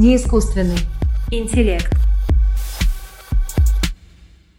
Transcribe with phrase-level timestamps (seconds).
[0.00, 0.78] Неискусственный
[1.30, 1.92] интеллект.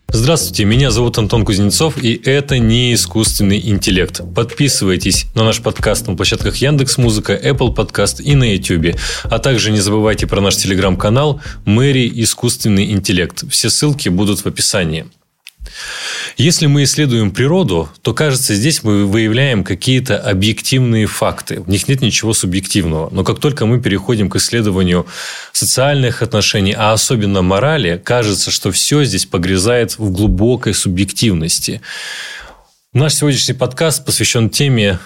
[0.09, 4.21] Здравствуйте, меня зовут Антон Кузнецов, и это не искусственный интеллект.
[4.35, 8.95] Подписывайтесь на наш подкаст на площадках Яндекс Музыка, Apple Podcast и на YouTube.
[9.23, 13.43] А также не забывайте про наш телеграм-канал Мэри Искусственный интеллект.
[13.49, 15.07] Все ссылки будут в описании.
[16.37, 21.61] Если мы исследуем природу, то, кажется, здесь мы выявляем какие-то объективные факты.
[21.61, 23.09] В них нет ничего субъективного.
[23.11, 25.05] Но как только мы переходим к исследованию
[25.51, 31.81] социальных отношений, а особенно морали, кажется, что все здесь погрязает в глубокой субъективности.
[32.93, 34.99] Наш сегодняшний подкаст посвящен теме,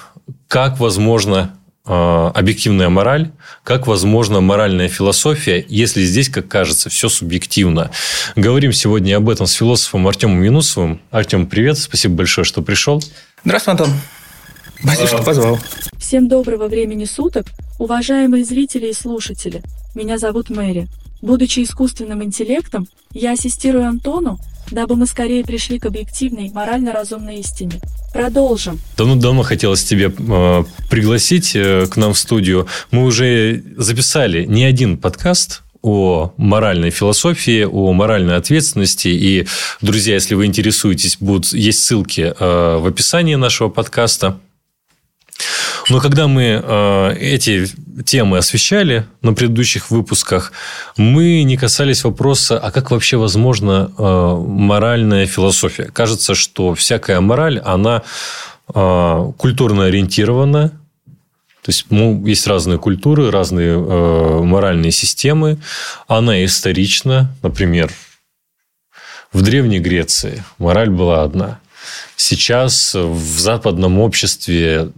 [0.47, 3.31] как возможно объективная мораль,
[3.63, 7.91] как возможно моральная философия, если здесь, как кажется, все субъективно.
[8.35, 11.01] Говорим сегодня об этом с философом Артемом Юнусовым.
[11.11, 13.03] Артем, привет, спасибо большое, что пришел.
[13.43, 13.89] Здравствуй, Антон.
[14.81, 15.59] Спасибо, что позвал.
[15.97, 17.47] Всем доброго времени суток,
[17.79, 19.61] уважаемые зрители и слушатели.
[19.93, 20.87] Меня зовут Мэри.
[21.21, 24.39] Будучи искусственным интеллектом, я ассистирую Антону
[24.71, 27.79] дабы мы скорее пришли к объективной, морально-разумной истине.
[28.13, 28.79] Продолжим.
[28.97, 32.67] Давно-давно хотелось тебе э, пригласить э, к нам в студию.
[32.91, 39.09] Мы уже записали не один подкаст о моральной философии, о моральной ответственности.
[39.09, 39.47] И,
[39.81, 44.39] друзья, если вы интересуетесь, будут есть ссылки э, в описании нашего подкаста.
[45.89, 47.67] Но когда мы э, эти
[48.05, 50.51] темы освещали на предыдущих выпусках,
[50.97, 55.85] мы не касались вопроса, а как вообще возможна э, моральная философия.
[55.85, 58.01] Кажется, что всякая мораль, она
[58.73, 60.71] э, культурно ориентирована,
[61.61, 65.57] то есть ну, есть разные культуры, разные э, моральные системы.
[66.07, 67.35] Она исторична.
[67.41, 67.91] Например,
[69.33, 71.59] в Древней Греции мораль была одна.
[72.15, 74.91] Сейчас в западном обществе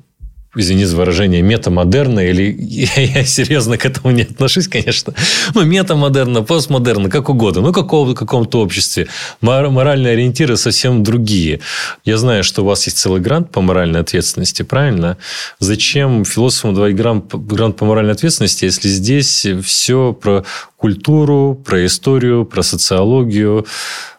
[0.58, 5.14] извини за выражение, метамодерна, или я, я серьезно к этому не отношусь, конечно,
[5.54, 9.08] но метамодерна, постмодерна, как угодно, ну, какого, каком-то обществе.
[9.42, 11.60] Моральные ориентиры совсем другие.
[12.06, 15.18] Я знаю, что у вас есть целый грант по моральной ответственности, правильно?
[15.60, 20.44] Зачем философам давать грант, грант по моральной ответственности, если здесь все про
[20.78, 23.66] культуру, про историю, про социологию,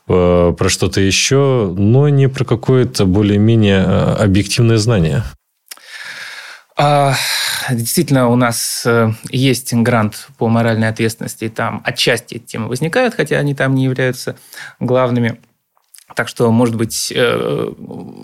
[0.09, 5.23] э, про что-то еще, но не про какое-то более-менее э, объективное знание.
[6.81, 7.17] А,
[7.71, 13.15] действительно, у нас э, есть грант по моральной ответственности, и там отчасти эти темы возникают,
[13.15, 14.37] хотя они там не являются
[14.79, 15.41] главными.
[16.15, 17.73] Так что, может быть, э,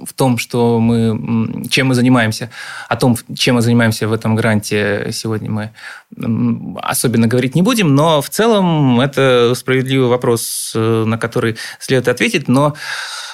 [0.07, 2.51] в том, что мы, чем мы занимаемся,
[2.89, 5.71] о том, чем мы занимаемся в этом гранте, сегодня мы
[6.83, 12.49] особенно говорить не будем, но в целом это справедливый вопрос, э, на который следует ответить,
[12.49, 12.75] но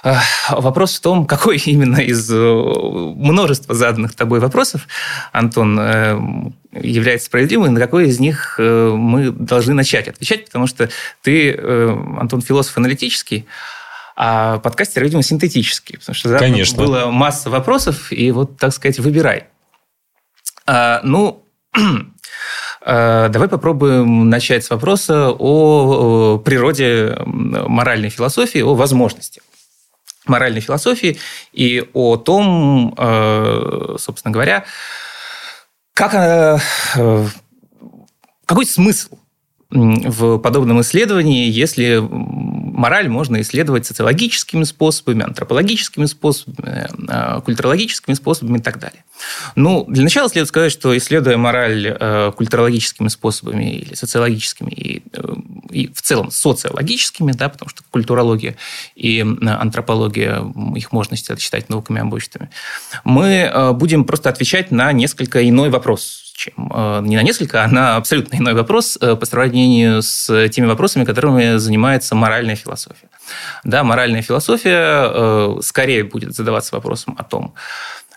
[0.03, 0.15] э,
[0.51, 4.89] вопрос в том, какой именно из множества заданных тобой вопросов,
[5.33, 10.89] Антон, является справедливым, и на какой из них мы должны начать отвечать, потому что
[11.23, 13.47] ты, Антон, философ аналитический,
[14.17, 16.77] а подкастер, видимо, синтетический, потому что Конечно.
[16.77, 19.45] было масса вопросов, и вот, так сказать, выбирай.
[20.67, 21.45] А, ну,
[22.83, 29.43] а, Давай попробуем начать с вопроса о природе моральной философии, о возможности
[30.27, 31.19] моральной философии
[31.53, 34.65] и о том, а, собственно говоря,
[35.95, 36.59] как, э,
[38.47, 39.19] какой смысл
[39.71, 42.01] в подобном исследовании, если
[42.81, 49.05] мораль можно исследовать социологическими способами, антропологическими способами, э, культурологическими способами и так далее.
[49.55, 55.23] Ну, для начала следует сказать, что исследуя мораль э, культурологическими способами или социологическими, и, э,
[55.71, 58.57] и в целом социологическими, да, потому что культурология
[58.97, 60.43] и антропология,
[60.75, 62.49] их можно считать науками обычными,
[63.05, 67.97] мы будем просто отвечать на несколько иной вопрос чем э, не на несколько, а на
[67.97, 73.09] абсолютно иной вопрос э, по сравнению с теми вопросами, которыми занимается моральная философия.
[73.63, 77.53] Да, моральная философия э, скорее будет задаваться вопросом о том,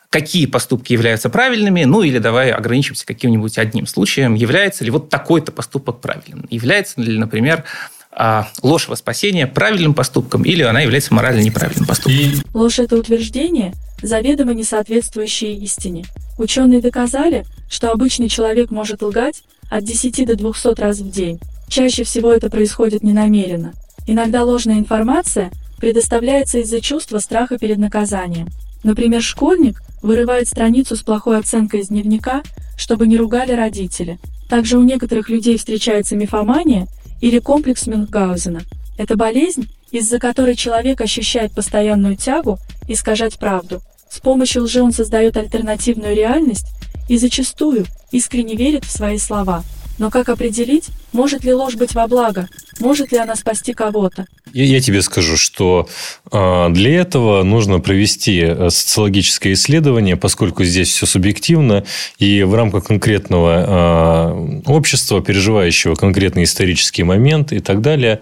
[0.10, 5.52] какие поступки являются правильными, ну или давай ограничимся каким-нибудь одним случаем, является ли вот такой-то
[5.52, 6.48] поступок правильным.
[6.50, 7.66] Является ли, например,
[8.10, 12.42] а, ложь во спасение правильным поступком или она является морально неправильным поступком.
[12.54, 16.06] Ложь– это утверждение, заведомо не соответствующее истине.
[16.38, 21.40] Ученые доказали, что обычный человек может лгать от 10 до 200 раз в день.
[21.68, 23.74] Чаще всего это происходит ненамеренно.
[24.06, 28.48] Иногда ложная информация предоставляется из-за чувства страха перед наказанием.
[28.84, 32.44] Например, школьник вырывает страницу с плохой оценкой из дневника,
[32.78, 34.20] чтобы не ругали родители.
[34.50, 36.88] Также у некоторых людей встречается мифомания
[37.22, 38.62] или комплекс Мюнхгаузена.
[38.98, 43.82] Это болезнь, из-за которой человек ощущает постоянную тягу искажать правду.
[44.10, 46.68] С помощью лжи он создает альтернативную реальность
[47.10, 49.64] и зачастую искренне верит в свои слова.
[50.00, 54.26] Но как определить, может ли ложь быть во благо, может ли она спасти кого-то?
[54.52, 55.88] Я, я тебе скажу, что
[56.32, 61.86] э, для этого нужно провести э, социологическое исследование, поскольку здесь все субъективно,
[62.18, 68.22] и в рамках конкретного э, общества, переживающего конкретный исторический момент и так далее,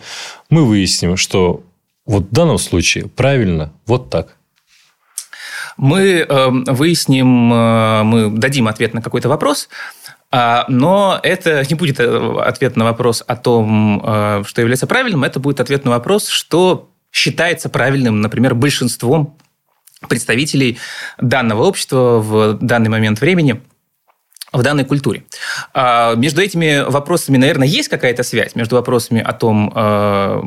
[0.49, 1.63] мы выясним, что
[2.05, 4.37] вот в данном случае правильно вот так.
[5.81, 9.67] Мы э, выясним, э, мы дадим ответ на какой-то вопрос,
[10.29, 15.23] а, но это не будет э, ответ на вопрос о том, э, что является правильным,
[15.23, 19.35] это будет ответ на вопрос, что считается правильным, например, большинством
[20.07, 20.77] представителей
[21.19, 23.63] данного общества в данный момент времени
[24.51, 25.23] в данной культуре.
[25.73, 30.41] А, между этими вопросами, наверное, есть какая-то связь между вопросами о том, э,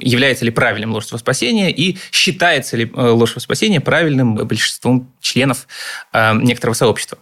[0.00, 5.66] является ли правильным ложь во спасение и считается ли ложь во спасение правильным большинством членов
[6.12, 7.18] некоторого сообщества.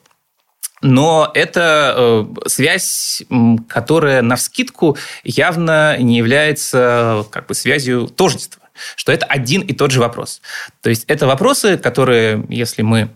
[0.82, 3.22] Но это э, связь,
[3.68, 8.62] которая на вскидку явно не является как бы связью тождества,
[8.94, 10.42] что это один и тот же вопрос.
[10.82, 13.08] То есть это вопросы, которые, если мы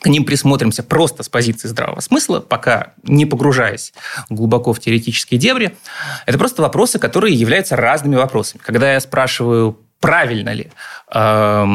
[0.00, 3.92] к ним присмотримся просто с позиции здравого смысла, пока не погружаясь
[4.28, 5.76] глубоко в теоретические дебри,
[6.26, 8.62] это просто вопросы, которые являются разными вопросами.
[8.64, 10.70] Когда я спрашиваю правильно ли,
[11.14, 11.66] э,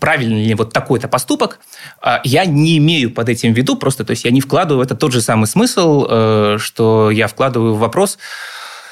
[0.00, 1.58] правильно ли вот такой-то поступок,
[2.02, 4.86] э, я не имею под этим в виду, просто, то есть я не вкладываю в
[4.86, 8.18] это тот же самый смысл, э, что я вкладываю в вопрос,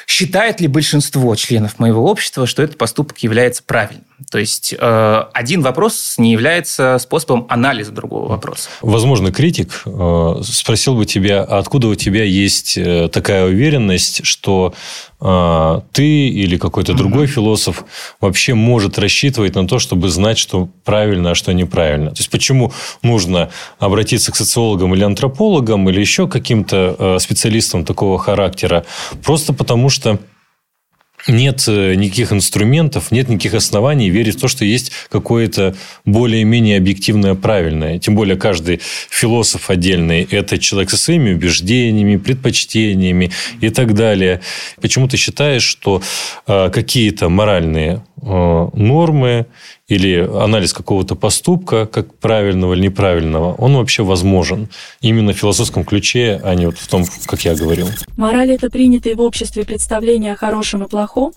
[0.08, 4.06] считает ли большинство членов моего общества, что этот поступок является правильным.
[4.31, 8.69] То есть э, один вопрос не является способом анализа другого вопроса.
[8.81, 14.75] Возможно, критик э, спросил бы тебя, откуда у тебя есть э, такая уверенность, что
[15.20, 17.26] ты или какой-то другой mm-hmm.
[17.26, 17.84] философ
[18.20, 22.10] вообще может рассчитывать на то, чтобы знать, что правильно, а что неправильно.
[22.10, 22.72] То есть почему
[23.02, 23.50] нужно
[23.81, 28.84] обратиться к социологам или антропологам или еще каким-то специалистам такого характера?
[29.25, 29.98] Просто потому что
[31.27, 35.75] нет э, никаких инструментов, нет никаких оснований верить в то, что есть какое-то
[36.05, 37.99] более-менее объективное правильное.
[37.99, 38.81] Тем более каждый
[39.11, 43.31] философ отдельный– это человек со своими убеждениями, предпочтениями
[43.61, 44.41] и так далее.
[44.81, 46.03] Почему ты считаешь, что
[46.47, 49.47] э, какие-то моральные нормы
[49.87, 54.69] или анализ какого-то поступка, как правильного или неправильного, он вообще возможен
[55.00, 57.88] именно в философском ключе, а не вот в том, как я говорил.
[58.17, 61.32] Мораль– это принятые в обществе представления о хорошем и плохом,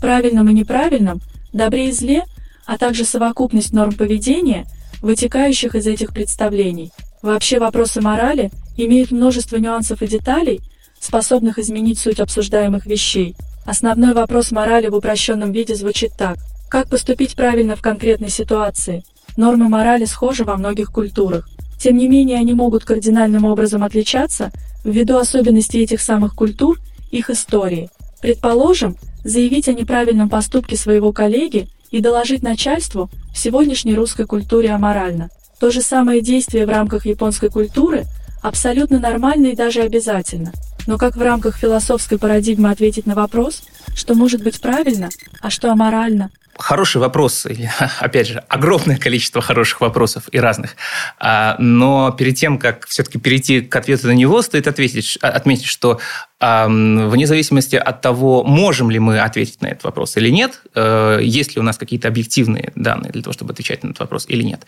[0.00, 1.20] правильном и неправильном,
[1.52, 2.24] добре и зле,
[2.66, 4.66] а также совокупность норм поведения,
[5.00, 6.90] вытекающих из этих представлений.
[7.22, 10.60] Вообще вопросы морали имеют множество нюансов и деталей,
[10.98, 13.36] способных изменить суть обсуждаемых вещей.
[13.64, 16.38] Основной вопрос морали в упрощенном виде звучит так–
[16.72, 19.04] как поступить правильно в конкретной ситуации?
[19.36, 21.46] Нормы морали схожи во многих культурах.
[21.78, 24.50] Тем не менее, они могут кардинальным образом отличаться
[24.82, 26.80] ввиду особенностей этих самых культур,
[27.10, 27.90] их истории.
[28.22, 35.28] Предположим, заявить о неправильном поступке своего коллеги и доложить начальству в сегодняшней русской культуре аморально.
[35.60, 38.04] То же самое действие в рамках японской культуры
[38.40, 40.52] абсолютно нормально и даже обязательно.
[40.86, 43.62] Но как в рамках философской парадигмы ответить на вопрос,
[43.94, 47.46] что может быть правильно, а что аморально, Хороший вопрос,
[48.00, 50.76] опять же, огромное количество хороших вопросов и разных.
[51.18, 55.66] А, но перед тем, как все-таки перейти к ответу на него, стоит ответить, а, отметить,
[55.66, 55.98] что
[56.40, 61.54] вне зависимости от того, можем ли мы ответить на этот вопрос или нет, э, есть
[61.54, 64.66] ли у нас какие-то объективные данные для того, чтобы отвечать на этот вопрос или нет,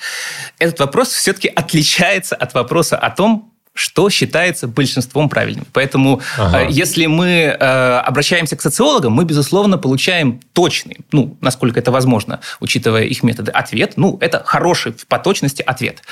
[0.61, 5.67] этот вопрос все-таки отличается от вопроса о том, что считается большинством правильным.
[5.73, 6.63] Поэтому, ага.
[6.63, 12.41] Э, если мы э, обращаемся к социологам, мы, безусловно, получаем точный, ну, насколько это возможно,
[12.61, 13.95] учитывая их методы, ответ.
[13.97, 16.03] Ну, это хороший по точности ответ.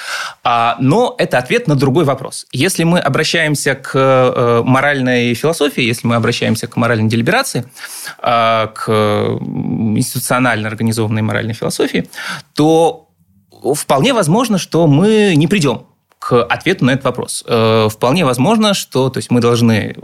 [0.42, 2.46] А, но это ответ на другой вопрос.
[2.50, 7.64] Если мы обращаемся к э, моральной философии, если мы обращаемся к моральной делиберации,
[8.20, 12.08] к институционально организованной моральной философии,
[12.54, 13.08] то
[13.74, 15.86] вполне возможно, что мы не придем
[16.22, 17.42] к ответу на этот вопрос.
[17.48, 19.96] Э, вполне возможно, что то есть мы должны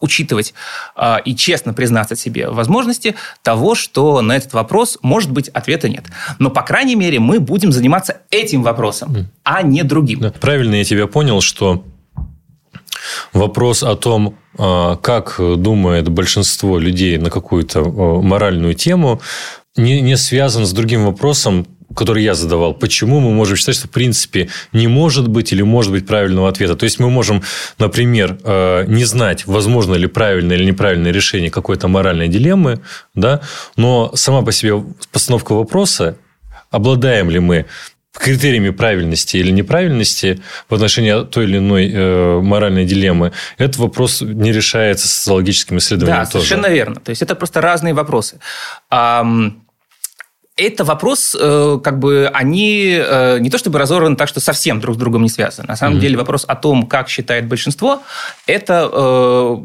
[0.00, 0.52] учитывать
[0.96, 6.06] э, и честно признаться себе возможности того, что на этот вопрос, может быть, ответа нет.
[6.40, 10.32] Но, по крайней мере, мы будем заниматься этим вопросом, а не другим.
[10.40, 11.84] правильно я тебя понял, что
[13.32, 19.20] вопрос о том, э, как думает большинство людей на какую-то моральную тему,
[19.76, 23.90] не, не связан с другим вопросом, который я задавал, почему мы можем считать, что в
[23.90, 26.76] принципе не может быть или может быть правильного ответа.
[26.76, 27.42] То есть мы можем,
[27.78, 32.80] например, э, не знать, возможно ли правильное или неправильное решение какой-то моральной дилеммы,
[33.14, 33.40] да,
[33.76, 34.82] но сама по себе
[35.12, 36.16] постановка вопроса,
[36.70, 37.66] обладаем ли мы
[38.12, 44.52] критериями правильности или неправильности в отношении той или иной э, моральной дилеммы, этот вопрос не
[44.52, 46.44] решается социологическим исследованием да, тоже.
[46.44, 46.96] совершенно верно.
[46.96, 48.38] То есть это просто разные вопросы.
[48.92, 49.60] Um
[50.60, 54.96] это вопрос, э, как бы они э, не то чтобы разорваны так, что совсем друг
[54.96, 55.66] с другом не связаны.
[55.68, 56.00] На самом mm-hmm.
[56.00, 58.02] деле вопрос о том, как считает большинство,
[58.46, 59.56] это э,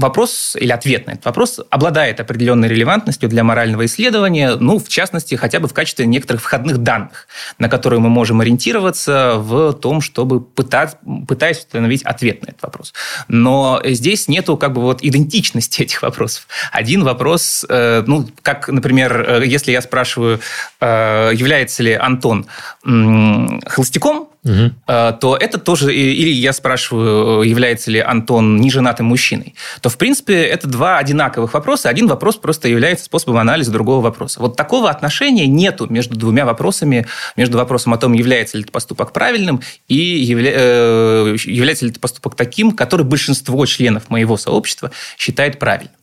[0.00, 5.34] вопрос или ответ на этот вопрос обладает определенной релевантностью для морального исследования, ну, в частности,
[5.34, 7.26] хотя бы в качестве некоторых входных данных,
[7.58, 10.96] на которые мы можем ориентироваться в том, чтобы пытать,
[11.26, 12.92] пытаясь установить ответ на этот вопрос.
[13.28, 16.46] Но здесь нету как бы вот идентичности этих вопросов.
[16.72, 20.40] Один вопрос, ну, как, например, если я спрашиваю спрашиваю,
[20.80, 22.46] э, является ли Антон
[22.82, 24.72] холостяком, угу.
[24.86, 25.94] то это тоже...
[25.94, 31.88] Или я спрашиваю, является ли Антон неженатым мужчиной, то, в принципе, это два одинаковых вопроса.
[31.88, 34.40] Один вопрос просто является способом анализа другого вопроса.
[34.40, 39.12] Вот такого отношения нету между двумя вопросами, между вопросом о том, является ли этот поступок
[39.12, 40.52] правильным и явля...
[40.54, 45.94] Э, является ли этот поступок таким, который большинство членов моего сообщества считает правильным.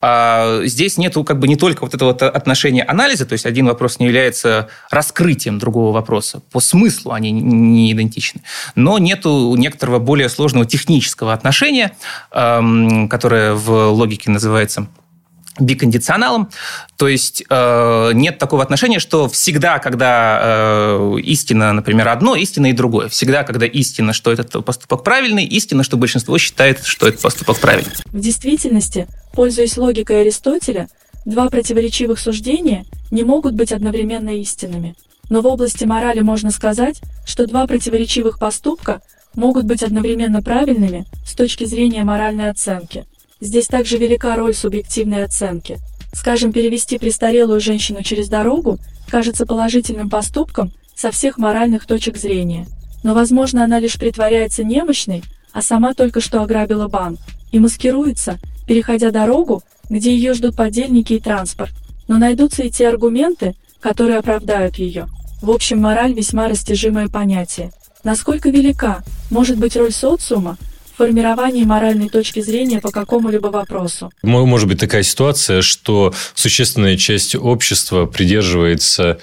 [0.00, 3.98] А здесь нету как бы не только вот этого отношения анализа, то есть один вопрос
[3.98, 6.40] не является раскрытием другого вопроса.
[6.52, 8.42] По смыслу они не идентичны.
[8.76, 11.96] Но нету некоторого более сложного технического отношения,
[12.30, 14.86] которое в логике называется
[15.60, 16.50] бикондиционалом.
[16.96, 22.72] То есть э, нет такого отношения, что всегда, когда э, истина, например, одно, истина и
[22.72, 23.08] другое.
[23.08, 27.92] Всегда, когда истина, что этот поступок правильный, истина, что большинство считает, что этот поступок правильный.
[28.06, 30.88] В действительности, пользуясь логикой Аристотеля,
[31.24, 34.94] два противоречивых суждения не могут быть одновременно истинными.
[35.30, 39.02] Но в области морали можно сказать, что два противоречивых поступка
[39.34, 43.04] могут быть одновременно правильными с точки зрения моральной оценки–
[43.40, 45.78] Здесь также велика роль субъективной оценки.
[46.12, 48.78] Скажем, перевести престарелую женщину через дорогу
[49.08, 52.66] кажется положительным поступком со всех моральных точек зрения.
[53.04, 57.20] Но, возможно, она лишь притворяется немощной, а сама только что ограбила банк,
[57.52, 61.70] и маскируется, переходя дорогу, где ее ждут подельники и транспорт.
[62.08, 65.06] Но найдутся и те аргументы, которые оправдают ее.
[65.40, 67.70] В общем, мораль весьма растяжимое понятие.
[68.02, 70.56] Насколько велика может быть роль социума
[70.98, 74.10] формировании моральной точки зрения по какому-либо вопросу.
[74.22, 79.20] Может быть такая ситуация, что существенная часть общества придерживается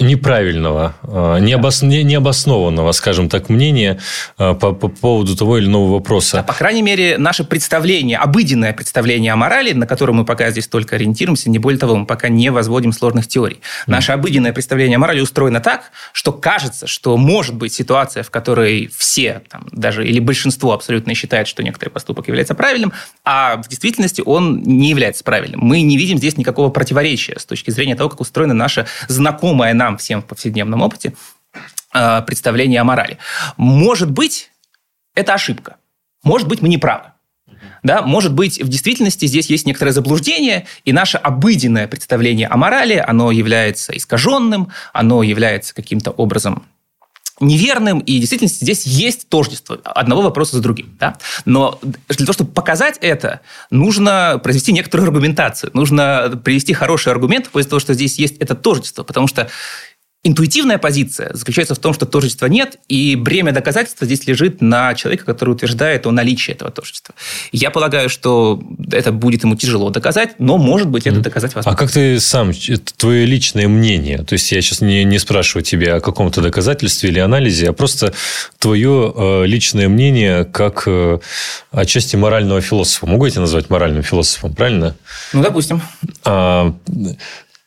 [0.00, 1.82] неправильного, э, необос...
[1.82, 3.98] необоснованного, скажем так, мнения
[4.36, 6.38] э, по, по поводу того или иного вопроса.
[6.38, 10.66] Да, по крайней мере, наше представление, обыденное представление о морали, на котором мы пока здесь
[10.66, 13.56] только ориентируемся, не более того, мы пока не возводим сложных теорий.
[13.56, 13.92] Mm.
[13.92, 18.90] Наше обыденное представление о морали устроено так, что кажется, что может быть ситуация, в которой
[18.96, 22.92] все, там, даже или большинство абсолютно считает, что некоторый поступок является правильным,
[23.24, 25.60] а в действительности он не является правильным.
[25.60, 29.74] Мы не видим здесь никакого противоречия с точки зрения того, как устроена наша знакомая знакомое
[29.74, 31.12] нам всем в повседневном опыте
[31.94, 33.18] э, представление о морали.
[33.56, 34.50] Может быть,
[35.14, 35.76] это ошибка.
[36.24, 37.12] Может быть, мы не правы.
[37.82, 43.02] Да, может быть, в действительности здесь есть некоторое заблуждение, и наше обыденное представление о морали,
[43.08, 46.62] оно является искаженным, оно является каким-то образом
[47.40, 50.96] неверным, и действительно здесь есть тождество одного вопроса за другим.
[50.98, 51.16] Да?
[51.44, 51.78] Но
[52.08, 53.40] для того, чтобы показать это,
[53.70, 59.04] нужно произвести некоторую аргументацию, нужно привести хороший аргумент после того, что здесь есть это тождество,
[59.04, 59.48] потому что
[60.24, 65.24] Интуитивная позиция заключается в том, что тождества нет, и бремя доказательства здесь лежит на человека,
[65.24, 67.14] который утверждает о наличии этого тождества.
[67.52, 68.60] Я полагаю, что
[68.90, 71.76] это будет ему тяжело доказать, но, может быть, это доказать возможно.
[71.76, 74.18] А как ты сам, это твое личное мнение?
[74.18, 78.12] То есть, я сейчас не, не спрашиваю тебя о каком-то доказательстве или анализе, а просто
[78.58, 81.20] твое э, личное мнение как э,
[81.70, 83.06] отчасти морального философа.
[83.06, 84.96] Могу я тебя назвать моральным философом, правильно?
[85.32, 85.80] Ну, допустим.
[86.24, 86.74] А,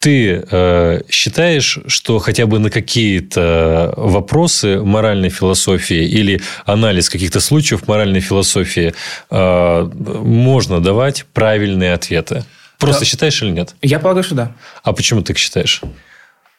[0.01, 7.87] ты э, считаешь, что хотя бы на какие-то вопросы моральной философии или анализ каких-то случаев
[7.87, 8.95] моральной философии
[9.29, 12.43] э, можно давать правильные ответы?
[12.79, 13.05] Просто да.
[13.05, 13.75] считаешь или нет?
[13.83, 14.55] Я полагаю, что да.
[14.81, 15.81] А почему ты так считаешь?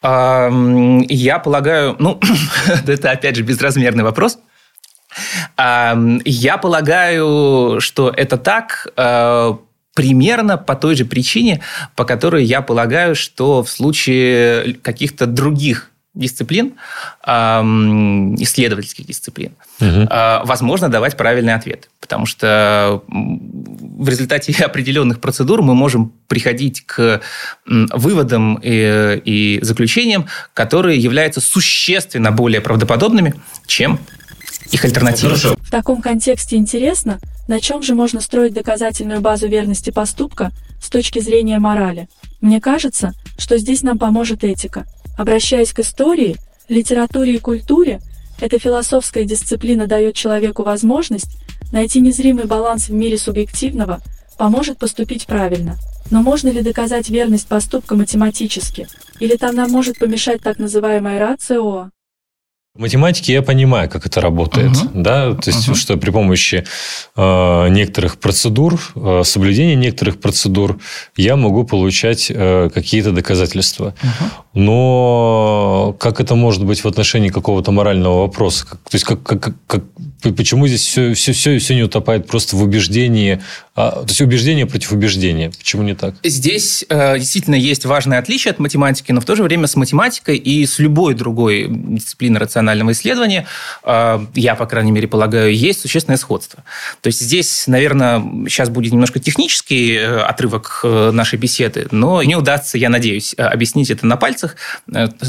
[0.01, 2.21] Я полагаю, ну,
[2.87, 4.39] это опять же безразмерный вопрос.
[5.57, 9.53] Я полагаю, что это так э,
[9.93, 11.61] примерно по той же причине,
[11.95, 16.73] по которой я полагаю, что в случае каких-то других дисциплин,
[17.25, 20.07] исследовательских дисциплин, угу.
[20.45, 21.89] возможно давать правильный ответ.
[21.99, 27.21] Потому что в результате определенных процедур мы можем приходить к
[27.65, 33.33] выводам и, и заключениям, которые являются существенно более правдоподобными,
[33.65, 33.99] чем
[34.71, 35.35] их альтернативы.
[35.35, 41.19] В таком контексте интересно, на чем же можно строить доказательную базу верности поступка с точки
[41.19, 42.07] зрения морали?
[42.41, 44.85] Мне кажется, что здесь нам поможет этика.
[45.17, 46.37] Обращаясь к истории,
[46.69, 48.01] Литературе и культуре
[48.39, 51.37] эта философская дисциплина дает человеку возможность
[51.71, 53.99] найти незримый баланс в мире субъективного,
[54.37, 55.77] поможет поступить правильно.
[56.09, 58.87] Но можно ли доказать верность поступка математически?
[59.19, 61.89] Или там нам может помешать так называемая рацио?
[62.75, 64.89] В математике я понимаю, как это работает, uh-huh.
[64.95, 65.75] да, то есть uh-huh.
[65.75, 66.65] что при помощи
[67.15, 70.79] э, некоторых процедур, э, соблюдения некоторых процедур,
[71.15, 73.93] я могу получать э, какие-то доказательства.
[74.01, 74.29] Uh-huh.
[74.55, 78.65] Но как это может быть в отношении какого-то морального вопроса?
[78.65, 79.83] То есть как, как, как,
[80.35, 83.39] почему здесь все, все, все, все не утопает просто в убеждении,
[83.75, 85.49] а, то есть убеждение против убеждения?
[85.49, 86.13] Почему не так?
[86.23, 90.37] Здесь э, действительно есть важное отличие от математики, но в то же время с математикой
[90.37, 93.47] и с любой другой дисциплиной рационального исследования,
[93.81, 96.63] а, я, по крайней мере, полагаю, есть существенное сходство.
[97.01, 102.35] То есть здесь, наверное, сейчас будет немножко технический э, отрывок э, нашей беседы, но не
[102.35, 104.55] удастся, я надеюсь, э, объяснить это на пальцах,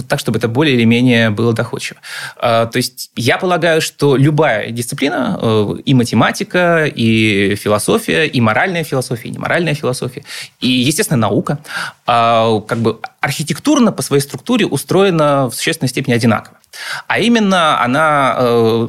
[0.08, 1.98] так, чтобы это более или менее было доходчиво.
[2.36, 9.28] А, то есть я полагаю, что любая дисциплина, и математика, и философия, и моральная философия,
[9.28, 10.24] и неморальная философия,
[10.60, 11.58] и, естественно, наука,
[12.04, 16.58] а, как бы архитектурно по своей структуре устроена в существенной степени одинаково.
[17.06, 18.88] А именно она э,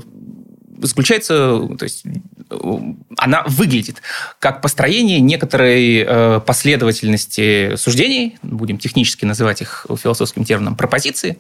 [0.81, 2.05] заключается, то есть
[3.17, 4.01] она выглядит
[4.39, 11.39] как построение некоторой э, последовательности суждений, будем технически называть их философским термином пропозиции,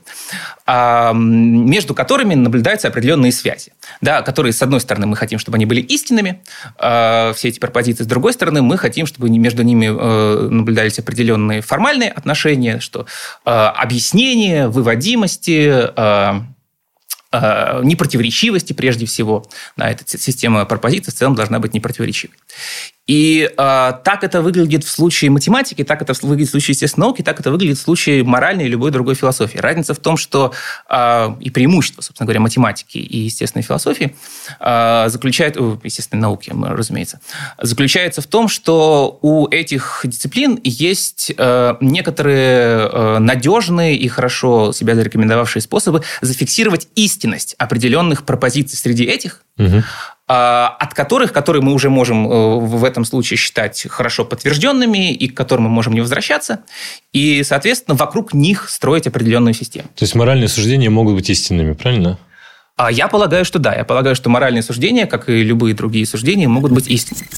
[0.65, 5.65] э, между которыми наблюдаются определенные связи, да, которые, с одной стороны, мы хотим, чтобы они
[5.65, 6.41] были истинными,
[6.79, 11.61] э, все эти пропозиции, с другой стороны, мы хотим, чтобы между ними э, наблюдались определенные
[11.61, 13.05] формальные отношения, что
[13.45, 16.54] э, объяснение, выводимости,
[17.41, 19.45] э, непротиворечивости прежде всего.
[19.77, 22.35] Да, эта система пропозиций в целом должна быть непротиворечивой.
[23.07, 27.21] И э, так это выглядит в случае математики, так это выглядит в случае естественной науки,
[27.21, 29.59] так это выглядит в случае моральной и любой другой философии.
[29.59, 30.53] Разница в том, что
[30.89, 34.15] э, и преимущество, собственно говоря, математики и естественной философии
[34.59, 37.19] э, заключает, э, естественной науки, разумеется,
[37.61, 44.95] заключается в том, что у этих дисциплин есть э, некоторые э, надежные и хорошо себя
[44.95, 49.83] зарекомендовавшие способы зафиксировать истинность определенных пропозиций среди этих, угу.
[50.27, 55.37] От которых, которые мы уже можем э, в этом случае считать хорошо подтвержденными и к
[55.37, 56.61] которым мы можем не возвращаться,
[57.13, 59.87] и, соответственно, вокруг них строить определенную систему.
[59.95, 62.17] То есть моральные суждения могут быть истинными, правильно?
[62.75, 63.73] А я полагаю, что да.
[63.73, 67.29] Я полагаю, что моральные суждения, как и любые другие суждения, могут быть истинными.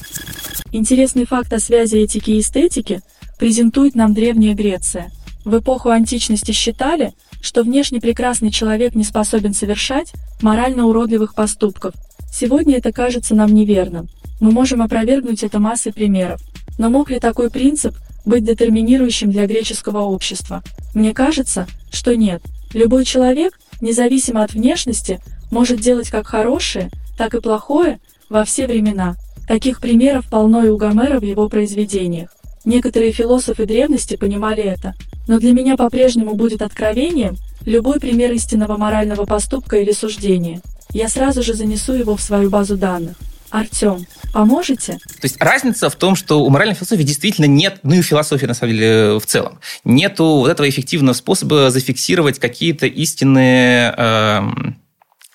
[0.72, 3.02] Интересный факт о связи этики и эстетики
[3.38, 5.12] презентует нам Древняя Греция.
[5.44, 11.94] В эпоху античности считали, что внешне прекрасный человек не способен совершать морально уродливых поступков.
[12.32, 14.08] Сегодня это кажется нам неверным.
[14.40, 16.40] Мы можем опровергнуть это массой примеров.
[16.78, 20.62] Но мог ли такой принцип быть детерминирующим для греческого общества?
[20.94, 22.42] Мне кажется, что нет.
[22.72, 29.16] Любой человек, независимо от внешности, может делать как хорошее, так и плохое во все времена.
[29.48, 32.30] Таких примеров полно и у Гомера в его произведениях.
[32.64, 34.94] Некоторые философы древности понимали это,
[35.26, 40.60] но для меня по-прежнему будет откровением любой пример истинного морального поступка или суждения.
[40.92, 43.16] Я сразу же занесу его в свою базу данных.
[43.50, 44.94] Артем, поможете?
[44.94, 48.54] То есть разница в том, что у моральной философии действительно нет, ну и философии на
[48.54, 54.42] самом деле в целом, нету вот этого эффективного способа зафиксировать какие-то истинные, э,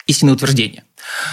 [0.06, 0.84] истинные утверждения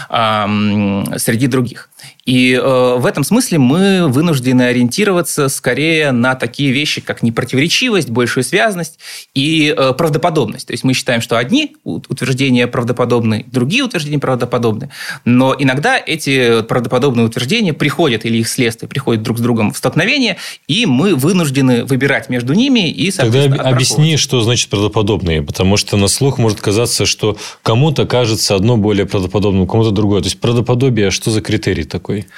[0.08, 1.90] э, среди других.
[2.30, 8.44] И э, в этом смысле мы вынуждены ориентироваться скорее на такие вещи, как непротиворечивость, большую
[8.44, 9.00] связность
[9.34, 10.68] и э, правдоподобность.
[10.68, 14.90] То есть мы считаем, что одни утверждения правдоподобны, другие утверждения правдоподобны,
[15.24, 20.36] но иногда эти правдоподобные утверждения приходят, или их следствие приходят друг с другом в столкновение,
[20.68, 25.96] и мы вынуждены выбирать между ними и, соответственно, Тогда объясни, что значит правдоподобные, потому что
[25.96, 30.20] на слух может казаться, что кому-то кажется одно более правдоподобным, кому-то другое.
[30.20, 32.19] То есть правдоподобие, что за критерий такой?
[32.22, 32.32] Такой?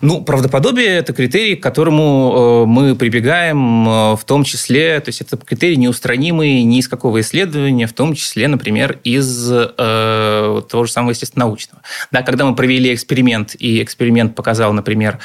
[0.00, 5.22] Ну, правдоподобие– это критерий, к которому э, мы прибегаем э, в том числе, то есть
[5.22, 10.92] это критерий неустранимый ни из какого исследования, в том числе, например, из э, того же
[10.92, 11.82] самого естественно-научного.
[12.12, 15.18] Да, когда мы провели эксперимент, и эксперимент показал, например,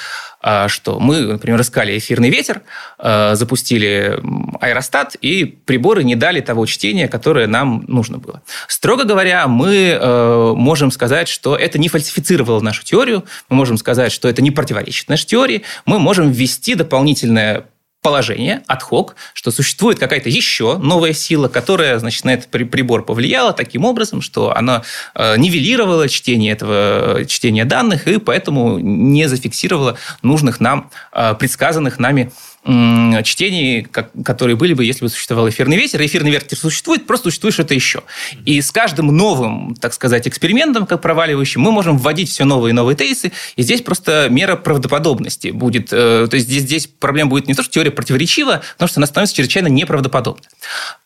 [0.68, 2.62] что мы, например, искали эфирный ветер,
[2.98, 4.20] а, запустили
[4.60, 8.42] аэростат, и приборы не дали того чтения, которое нам нужно было.
[8.68, 14.12] Строго говоря, мы а, можем сказать, что это не фальсифицировало нашу теорию, мы можем сказать,
[14.12, 17.66] что это не противоречит нашей теории, мы можем ввести дополнительное
[18.04, 23.86] положение, отхок, что существует какая-то еще новая сила, которая, значит, на этот прибор повлияла таким
[23.86, 24.84] образом, что она
[25.16, 31.98] э, нивелировала чтение этого э, чтения данных и поэтому не зафиксировала нужных нам, э, предсказанных
[31.98, 32.32] нами
[32.66, 33.84] чтений,
[34.24, 36.02] которые были бы, если бы существовал эфирный ветер.
[36.02, 38.04] Эфирный ветер существует, просто существует что-то еще.
[38.46, 42.74] И с каждым новым, так сказать, экспериментом, как проваливающим, мы можем вводить все новые и
[42.74, 45.90] новые тезисы, и здесь просто мера правдоподобности будет.
[45.92, 49.08] Э, то есть здесь, здесь проблема будет не то, что теория противоречива, потому что она
[49.08, 50.48] становится чрезвычайно неправдоподобной.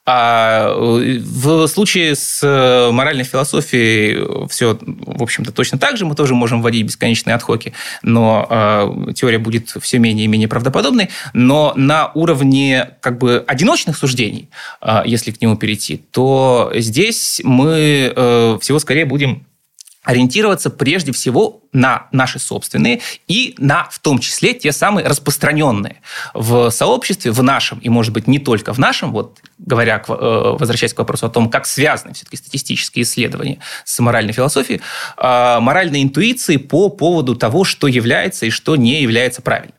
[0.10, 6.06] А в случае с э, моральной философией все, в общем-то, точно так же.
[6.06, 11.10] Мы тоже можем вводить бесконечные отходы, но э, теория будет все менее и менее правдоподобной.
[11.34, 14.48] Но на уровне как бы одиночных суждений,
[14.82, 19.47] э, если к нему перейти, то здесь мы э, всего скорее будем
[20.08, 25.98] ориентироваться прежде всего на наши собственные и на, в том числе, те самые распространенные.
[26.34, 30.94] В сообществе, в нашем, и, может быть, не только в нашем, вот говоря, э, возвращаясь
[30.94, 34.80] к вопросу о том, как связаны все-таки статистические исследования с моральной философией,
[35.18, 39.77] э, моральной интуиции по поводу того, что является и что не является правильным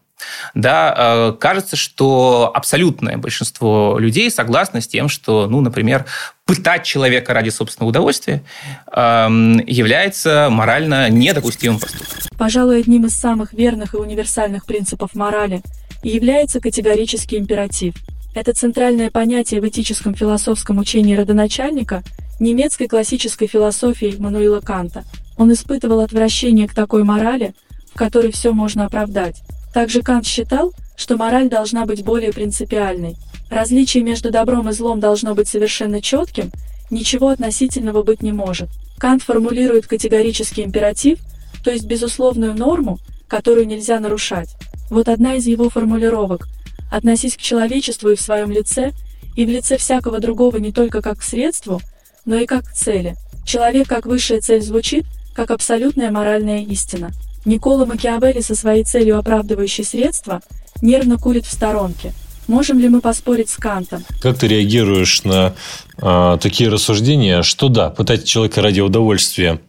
[0.54, 6.06] да, э, кажется, что абсолютное большинство людей согласны с тем, что, ну, например,
[6.44, 8.42] пытать человека ради собственного удовольствия
[8.90, 12.16] эм, является морально недопустимым поступком.
[12.38, 15.62] Пожалуй, одним из самых верных и универсальных принципов морали
[16.02, 17.94] является категорический императив.
[18.34, 22.02] Это центральное понятие в этическом философском учении родоначальника
[22.40, 25.04] немецкой классической философии Мануила Канта.
[25.36, 27.54] Он испытывал отвращение к такой морали,
[27.92, 29.42] в которой все можно оправдать.
[29.78, 33.14] Также Кант считал, что мораль должна быть более принципиальной.
[33.48, 36.50] Различие между добром и злом должно быть совершенно четким,
[36.90, 38.70] ничего относительного быть не может.
[38.98, 41.20] Кант формулирует категорический императив,
[41.62, 44.48] то есть безусловную норму, которую нельзя нарушать.
[44.90, 46.48] Вот одна из его формулировок.
[46.90, 48.94] Относись к человечеству и в своем лице,
[49.36, 51.80] и в лице всякого другого не только как к средству,
[52.24, 53.14] но и как к цели.
[53.46, 55.04] Человек как высшая цель звучит,
[55.36, 57.12] как абсолютная моральная истина.
[57.44, 60.40] Никола Макиавелли со своей целью оправдывающей средства
[60.82, 62.12] нервно курит в сторонке.
[62.46, 64.04] Можем ли мы поспорить с Кантом?
[64.22, 65.54] Как ты реагируешь на
[66.00, 69.60] э, такие рассуждения, что да, пытать человека ради удовольствия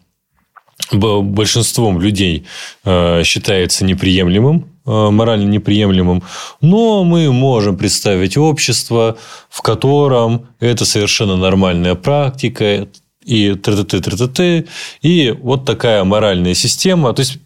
[0.92, 2.46] большинством людей
[2.86, 6.24] э, считается неприемлемым, э, морально неприемлемым,
[6.62, 9.18] но мы можем представить общество,
[9.50, 12.88] в котором это совершенно нормальная практика,
[13.26, 14.66] и т-т-т, т-т-т,
[15.02, 17.14] и вот такая моральная система.
[17.14, 17.38] То есть,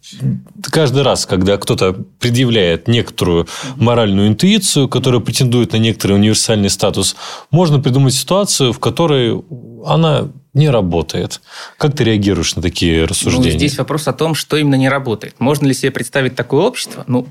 [0.71, 7.15] каждый раз, когда кто-то предъявляет некоторую моральную интуицию, которая претендует на некоторый универсальный статус,
[7.51, 9.41] можно придумать ситуацию, в которой
[9.85, 11.41] она не работает.
[11.77, 13.53] Как ты реагируешь на такие ну, рассуждения?
[13.53, 15.35] Ну, здесь вопрос о том, что именно не работает.
[15.39, 17.03] Можно ли себе представить такое общество?
[17.07, 17.27] Ну,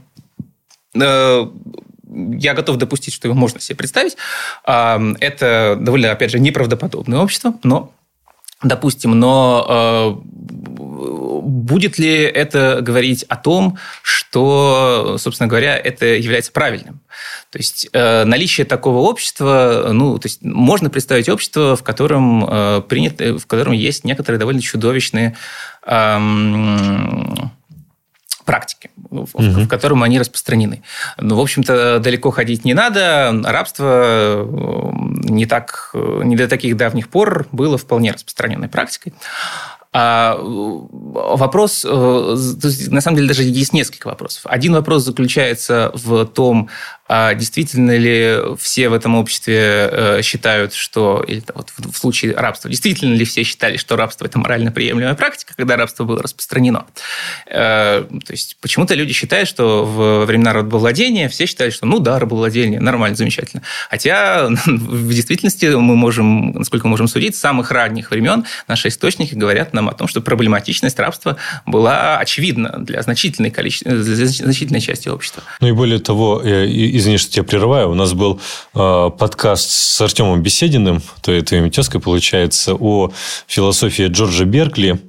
[1.00, 1.46] э,
[2.12, 4.16] я готов допустить, что его можно себе представить.
[4.64, 7.92] Это довольно, опять же, неправдоподобное общество, но
[8.62, 10.32] допустим, но э,
[11.42, 17.00] будет ли это говорить о том, что, собственно говоря, это является правильным?
[17.50, 22.82] То есть э, наличие такого общества, ну, то есть можно представить общество, в котором э,
[22.88, 25.36] принято, в котором есть некоторые довольно чудовищные
[25.84, 26.18] э,
[28.44, 29.34] практики, в, угу.
[29.34, 30.82] в котором они распространены.
[31.18, 33.32] Ну, в общем-то, далеко ходить не надо.
[33.44, 34.90] Рабство э,
[35.28, 39.14] не, так, э, не до таких давних пор было вполне распространенной практикой.
[39.94, 41.88] А вопрос, э,
[42.88, 44.42] на самом деле даже есть несколько вопросов.
[44.46, 46.70] Один вопрос заключается в том,
[47.08, 52.70] а действительно ли все в этом обществе э, считают, что, или вот в случае рабства,
[52.70, 56.86] действительно ли все считали, что рабство– это морально приемлемая практика, когда рабство было распространено?
[57.46, 62.18] Э, то есть почему-то люди считают, что в времена рабовладения все считали, что ну да,
[62.18, 63.62] рабовладение, нормально, замечательно.
[63.90, 69.72] Хотя в действительности мы можем, насколько можем судить, с самых ранних времен наши источники говорят
[69.74, 71.36] нам о том, что проблематичность рабства
[71.66, 75.42] была очевидна для значительной, количества, для значительной части общества.
[75.60, 76.40] Ну и более того,
[77.02, 78.40] извини, что тебя прерываю, у нас был
[78.74, 83.12] э, подкаст с Артемом Бесединым, то это твоей тезкой получается, о
[83.46, 85.00] философии Джорджа Беркли.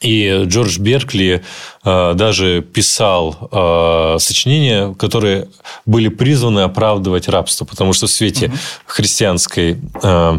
[0.00, 1.42] И Джордж Беркли
[1.84, 5.48] э, даже писал э, сочинения, которые
[5.86, 8.56] были призваны оправдывать рабство, потому что в свете угу.
[8.86, 10.38] христианской э,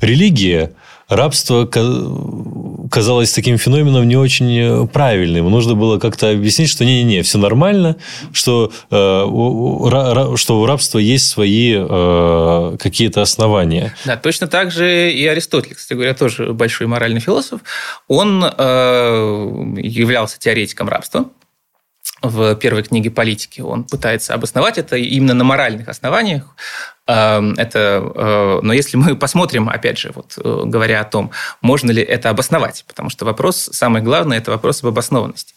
[0.00, 0.70] религии
[1.16, 1.66] рабство
[2.90, 5.50] казалось таким феноменом не очень э, правильным.
[5.50, 7.96] Нужно было как-то объяснить, что не-не-не, все нормально,
[8.32, 13.94] что, э, что у рабства есть свои э, какие-то основания.
[14.04, 17.60] Да, точно так же и Аристотель, кстати говоря, тоже большой моральный философ.
[18.08, 21.26] Он э, являлся теоретиком рабства
[22.22, 23.60] в первой книге политики.
[23.60, 26.44] Он пытается обосновать это именно на моральных основаниях.
[27.06, 31.30] Эм, это, э, но если мы посмотрим, опять же, вот говоря о том,
[31.60, 35.54] можно ли это обосновать, потому что вопрос, самое главное, это вопрос об обоснованности.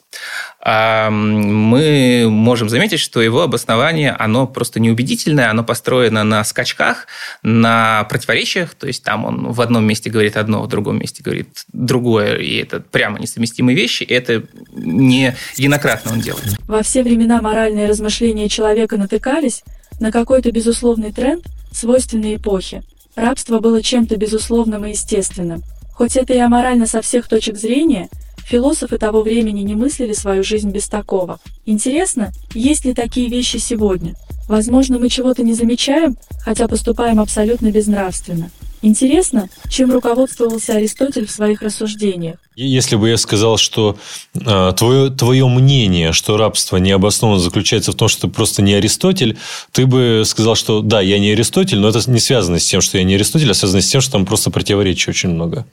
[0.65, 7.05] Мы можем заметить, что его обоснование, оно просто неубедительное, оно построено на скачках,
[7.43, 11.65] на противоречиях, то есть там он в одном месте говорит одно, в другом месте говорит
[11.71, 16.57] другое, и это прямо несовместимые вещи, и это не единократно он делает.
[16.67, 19.63] Во все времена моральные размышления человека натыкались
[19.99, 22.81] на какой-то безусловный тренд, свойственный эпохе.
[23.15, 25.61] Рабство было чем-то безусловным и естественным.
[25.93, 28.09] Хоть это и аморально со всех точек зрения,
[28.45, 31.39] философы того времени не мыслили свою жизнь без такого.
[31.65, 34.15] Интересно, есть ли такие вещи сегодня?
[34.47, 38.51] Возможно, мы чего-то не замечаем, хотя поступаем абсолютно безнравственно.
[38.83, 42.35] Интересно, чем руководствовался Аристотель в своих рассуждениях.
[42.55, 43.97] Если бы я сказал, что
[44.35, 49.39] э, твое, твое мнение, что рабство необоснованно заключается в том, что ты просто не Аристотель,
[49.71, 52.99] ты бы сказал, что да, я не Аристотель, но это не связано с тем, что
[52.99, 55.65] я не Аристотель, а связано с тем, что там просто противоречий очень много.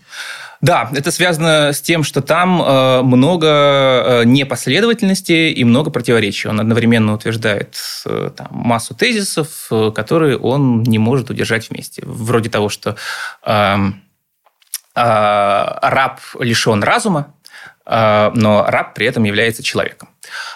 [0.62, 6.48] Да, это связано с тем, что там э, много э, непоследовательности и много противоречий.
[6.48, 12.02] Он одновременно утверждает э, там, массу тезисов, которые он не может удержать вместе.
[12.06, 12.94] Вроде того, что
[13.44, 14.02] эм,
[14.94, 17.34] раб лишен разума,
[17.84, 20.08] но раб при этом является человеком.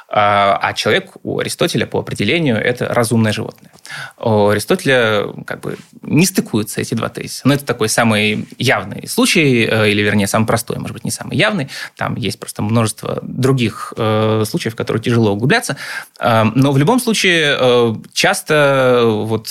[0.08, 3.72] А, а человек у Аристотеля по определению это разумное животное.
[4.18, 7.42] У Аристотеля как бы не стыкуются эти два тезиса.
[7.44, 11.36] Но это такой самый явный случай, э, или вернее самый простой, может быть, не самый
[11.36, 11.68] явный.
[11.96, 15.76] Там есть просто множество других э, случаев, в которые тяжело углубляться.
[16.20, 19.48] Э, но в любом случае часто вот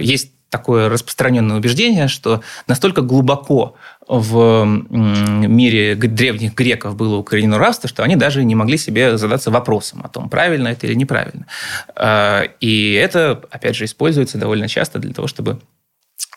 [0.00, 3.74] есть такое распространенное убеждение, что настолько глубоко
[4.06, 10.02] в мире древних греков было укоренено рабство, что они даже не могли себе задаться вопросом
[10.04, 11.46] о том, правильно это или неправильно.
[11.96, 15.58] А, и это, опять же, используется довольно часто для того, чтобы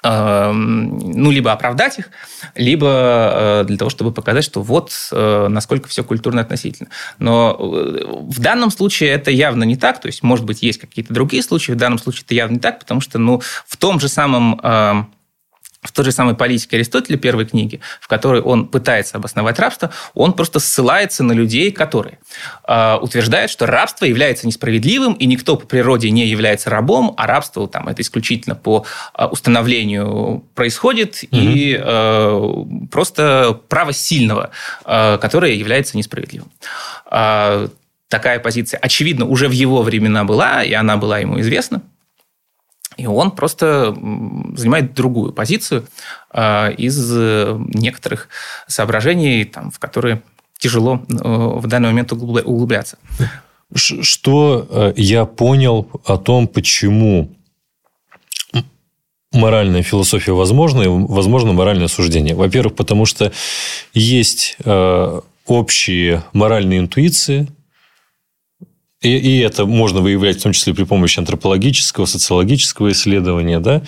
[0.03, 2.09] ну, либо оправдать их,
[2.55, 6.89] либо а, для того, чтобы показать, что вот насколько все культурно относительно.
[7.19, 11.13] Но э, в данном случае это явно не так, то есть, может быть, есть какие-то
[11.13, 14.07] другие случаи, в данном случае это явно не так, потому что, ну, в том же
[14.07, 14.59] самом
[15.81, 20.33] в той же самой политике Аристотеля первой книги, в которой он пытается обосновать рабство, он
[20.33, 22.19] просто ссылается на людей, которые
[22.67, 27.67] э, утверждают, что рабство является несправедливым, и никто по природе не является рабом, а рабство
[27.67, 28.85] там, это исключительно по
[29.17, 31.39] э, установлению происходит, угу.
[31.39, 32.53] и э,
[32.91, 34.49] просто право сильного,
[34.85, 36.51] э, которое является несправедливым.
[37.11, 37.67] Э,
[38.09, 41.81] такая позиция, очевидно, уже в его времена была, и она была ему известна.
[42.97, 43.95] И он просто
[44.55, 45.87] занимает другую позицию
[46.33, 48.27] э, из некоторых
[48.67, 50.23] соображений, там, в которые
[50.57, 52.97] тяжело э, в данный момент углубляться.
[53.73, 57.29] Что э, я понял о том, почему
[59.31, 62.33] моральная философия возможна и возможно моральное суждение?
[62.33, 63.31] Во-первых, потому что
[63.93, 64.57] есть
[65.45, 67.47] общие моральные интуиции,
[69.01, 73.83] и, и это можно выявлять в том числе при помощи антропологического, социологического исследования, да,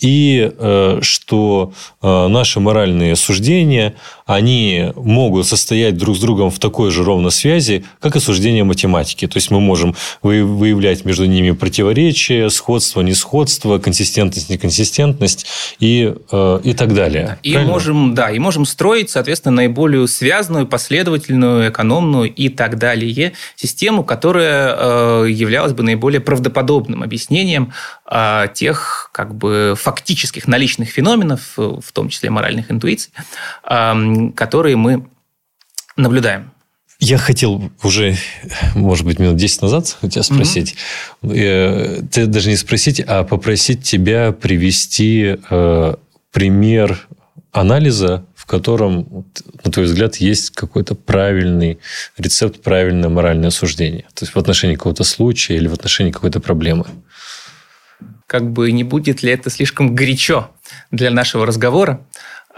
[0.00, 3.94] и э, что э, наши моральные суждения,
[4.26, 9.26] они могут состоять друг с другом в такой же ровно связи, как и суждения математики.
[9.26, 15.46] То есть мы можем выявлять между ними противоречия, сходство, несходство, консистентность, неконсистентность
[15.78, 17.38] и, э, и так далее.
[17.44, 24.02] И можем, да, и можем строить, соответственно, наиболее связанную, последовательную, экономную и так далее систему,
[24.02, 27.72] которая э, являлась бы наиболее правдоподобным объяснением
[28.10, 33.12] э, тех как бы фактических наличных феноменов, в том числе моральных интуиций,
[33.62, 35.06] которые мы
[35.96, 36.50] наблюдаем.
[37.02, 38.16] Я хотел уже,
[38.74, 40.76] может быть, минут 10 назад у тебя спросить.
[41.22, 42.08] Mm-hmm.
[42.08, 45.94] Ты даже не спросить, а попросить тебя привести э,
[46.30, 47.08] пример
[47.52, 49.24] анализа, котором,
[49.64, 51.78] на твой взгляд, есть какой-то правильный
[52.18, 54.02] рецепт, правильное моральное суждение.
[54.14, 56.84] То есть в отношении какого-то случая или в отношении какой-то проблемы.
[58.26, 60.50] Как бы не будет ли это слишком горячо
[60.90, 62.00] для нашего разговора?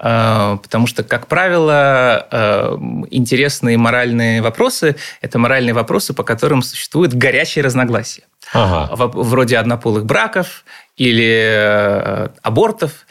[0.02, 2.76] Э, потому что, как правило, э,
[3.10, 8.24] интересные моральные вопросы– это моральные вопросы, по которым существуют горячие разногласия.
[8.52, 8.96] Ага.
[8.96, 10.64] Вроде однополых браков
[10.96, 13.06] или э, абортов,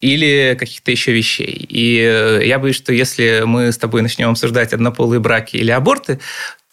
[0.00, 1.66] или каких-то еще вещей.
[1.68, 6.20] И я боюсь, что если мы с тобой начнем обсуждать однополые браки или аборты,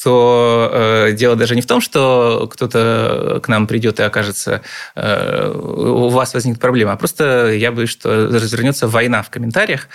[0.02, 4.62] то э, дело даже не в том, что кто-то к нам придет и окажется,
[4.96, 9.88] э, у вас возникнет проблема, а просто я боюсь, что развернется война в комментариях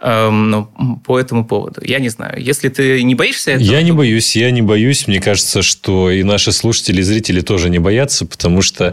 [0.00, 0.62] э,
[1.04, 1.82] по этому поводу.
[1.84, 2.42] Я не знаю.
[2.42, 3.64] Если ты не боишься этого...
[3.64, 5.06] Я не боюсь, я не боюсь.
[5.06, 8.92] Мне кажется, что и наши слушатели, и зрители тоже не боятся, потому что э,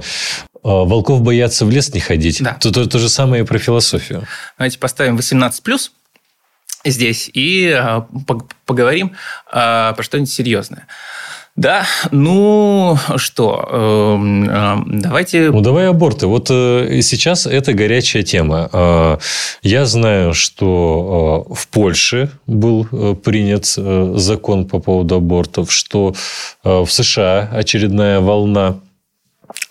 [0.62, 2.44] волков боятся в лес не ходить.
[2.44, 2.58] Да.
[2.60, 4.28] То, то, то же самое и про философию.
[4.58, 5.90] Давайте поставим 18+.
[6.86, 7.82] Здесь и
[8.66, 9.16] поговорим
[9.52, 10.88] про что-нибудь серьезное.
[11.60, 15.52] Да, ну что, эм, давайте...
[15.52, 16.26] Ну, давай аборты.
[16.28, 18.70] Вот э, сейчас это горячая тема.
[18.72, 19.18] Э,
[19.62, 22.86] я знаю, что э, в Польше был
[23.26, 26.16] принят закон по поводу абортов, что
[26.64, 28.80] в США очередная волна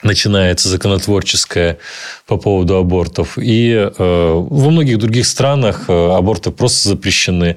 [0.03, 1.79] начинается законотворческая
[2.27, 3.39] по поводу абортов.
[3.39, 7.57] И э, во многих других странах э, аборты просто запрещены.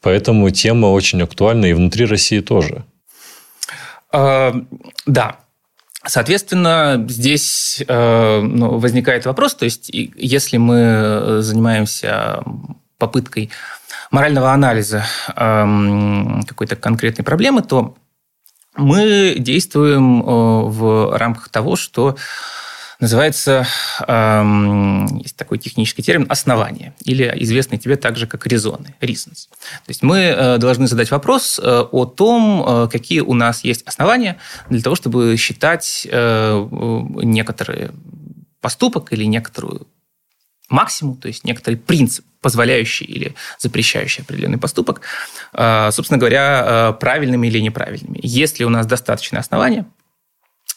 [0.00, 2.84] Поэтому тема очень актуальна и внутри России тоже.
[4.12, 4.52] Э,
[5.06, 5.36] да,
[6.04, 12.42] Соответственно, здесь э, ну, возникает вопрос, то есть если мы занимаемся
[12.98, 13.50] попыткой
[14.10, 15.04] морального анализа
[15.36, 17.96] эм, какой-то конкретной проблемы, то
[18.76, 22.16] мы действуем э, в рамках того, что
[23.00, 23.66] называется,
[24.06, 29.48] эм, есть такой технический термин, основание, или известный тебе также как резоны, reasons.
[29.84, 34.38] То есть мы э, должны задать вопрос э, о том, какие у нас есть основания
[34.70, 37.90] для того, чтобы считать некоторый
[38.60, 39.88] поступок или некоторую
[40.68, 45.00] максимум, то есть некоторый принцип, позволяющий или запрещающий определенный поступок,
[45.54, 48.18] э, собственно говоря, э, правильными или неправильными.
[48.22, 49.86] Есть ли у нас достаточное основание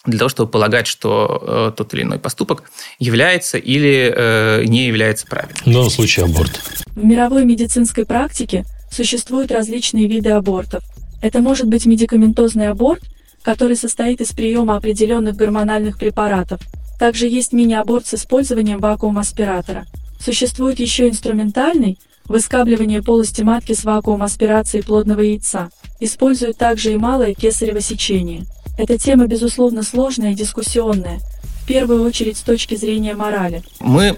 [0.06, 2.64] для того, чтобы полагать, что э, тот или иной поступок
[3.00, 5.64] является или э, не является правильным.
[5.64, 6.62] В данном случае аборт.
[6.96, 10.84] В мировой медицинской практике существуют различные виды абортов.
[11.22, 13.02] Это может быть медикаментозный аборт,
[13.42, 16.62] который состоит из приема определенных гормональных препаратов.
[17.00, 19.86] Также есть мини-аборт с использованием вакуум-аспиратора.
[20.20, 25.70] Существует еще инструментальный, выскабливание полости матки с вакуум-аспирацией плодного яйца.
[26.00, 28.46] Используют также и малое кесарево сечение.
[28.78, 31.20] Эта тема, безусловно, сложная и дискуссионная,
[31.64, 33.64] в первую очередь с точки зрения морали.
[33.80, 34.18] Мы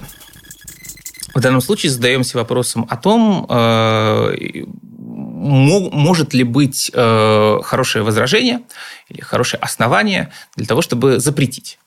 [1.33, 4.65] в данном случае задаемся вопросом о том, э,
[5.37, 8.61] может ли быть э, хорошее возражение
[9.09, 11.77] или хорошее основание для того, чтобы запретить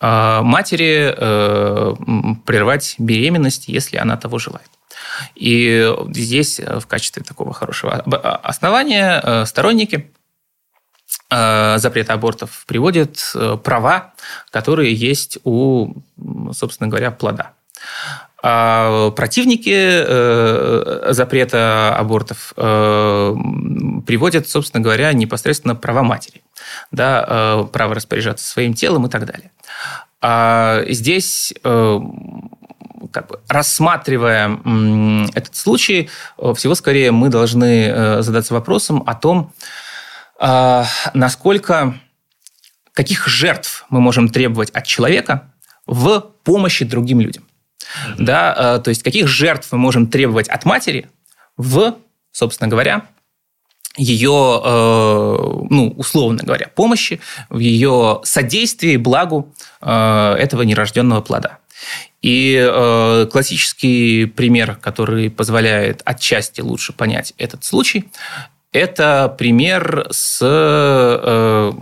[0.00, 1.14] матери
[2.44, 4.68] прервать беременность, если она того желает.
[5.34, 7.92] И здесь в качестве такого хорошего
[8.42, 10.10] основания сторонники
[11.30, 14.14] Э, запрета абортов приводит э, права,
[14.50, 15.94] которые есть у,
[16.52, 17.52] собственно говоря, плода.
[18.42, 26.42] А противники э, запрета абортов приводят, собственно говоря, непосредственно права матери,
[26.90, 29.52] да, право распоряжаться своим телом и так далее.
[30.22, 34.58] А здесь как бы, рассматривая
[35.34, 36.10] этот случай,
[36.54, 39.52] всего скорее мы должны задаться вопросом о том,
[40.38, 41.94] а, насколько,
[42.92, 45.52] каких жертв мы можем требовать от человека
[45.86, 47.44] в помощи другим людям.
[47.80, 48.14] Mm-hmm.
[48.18, 51.10] Да, то есть каких жертв мы можем требовать от матери
[51.58, 51.96] в,
[52.32, 53.06] собственно говоря,
[53.96, 55.36] ее, э,
[55.70, 61.58] ну, условно говоря, помощи, в ее содействии благу э, этого нерожденного плода.
[62.22, 68.04] И э, классический пример, который позволяет отчасти лучше понять этот случай,
[68.72, 70.38] это пример с...
[70.42, 71.72] Э,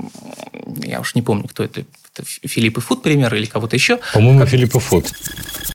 [0.85, 1.81] я уж не помню, кто это.
[1.81, 3.99] это Филипп и Фуд пример или кого-то еще.
[4.15, 4.49] По-моему, как...
[4.49, 5.07] Филипп и Фуд.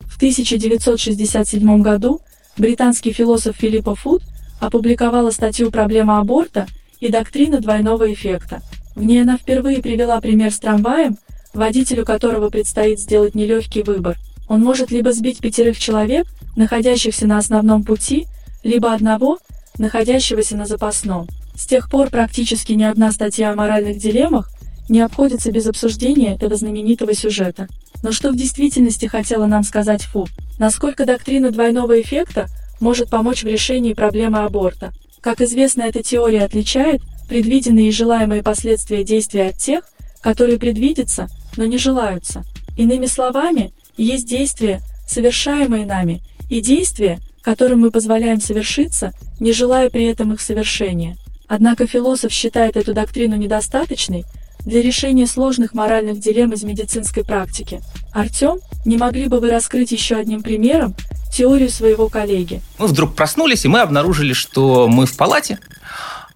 [0.01, 2.21] В 1967 году
[2.57, 4.23] британский философ Филиппа Фуд
[4.65, 6.67] опубликовала статью «Проблема аборта
[6.99, 8.61] и доктрина двойного эффекта».
[8.95, 11.17] В ней она впервые привела пример с трамваем,
[11.53, 14.17] водителю которого предстоит сделать нелегкий выбор.
[14.47, 18.27] Он может либо сбить пятерых человек, находящихся на основном пути,
[18.63, 19.39] либо одного,
[19.77, 21.27] находящегося на запасном.
[21.55, 24.49] С тех пор практически ни одна статья о моральных дилеммах
[24.89, 27.67] не обходится без обсуждения этого знаменитого сюжета.
[28.01, 30.27] Но что в действительности хотела нам сказать Фу?
[30.59, 32.47] Насколько доктрина двойного эффекта
[32.83, 34.91] может помочь в решении проблемы аборта?
[35.21, 39.85] Как известно, эта теория отличает предвиденные и желаемые последствия действия от тех,
[40.21, 42.43] которые предвидятся, но не желаются.
[42.77, 50.03] Иными словами, есть действия, совершаемые нами, и действия, которым мы позволяем совершиться, не желая при
[50.03, 51.15] этом их совершения.
[51.47, 54.25] Однако философ считает эту доктрину недостаточной
[54.65, 57.81] для решения сложных моральных дилемм из медицинской практики.
[58.11, 60.95] Артем, не могли бы вы раскрыть еще одним примером
[61.33, 62.61] теорию своего коллеги?
[62.77, 65.59] Мы вдруг проснулись, и мы обнаружили, что мы в палате,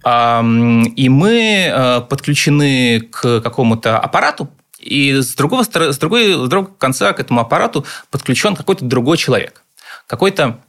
[0.04, 7.12] и мы э, подключены к какому-то аппарату, и с другого, с, другой, с другого конца
[7.12, 9.64] к этому аппарату подключен какой-то другой человек.
[10.06, 10.60] Какой-то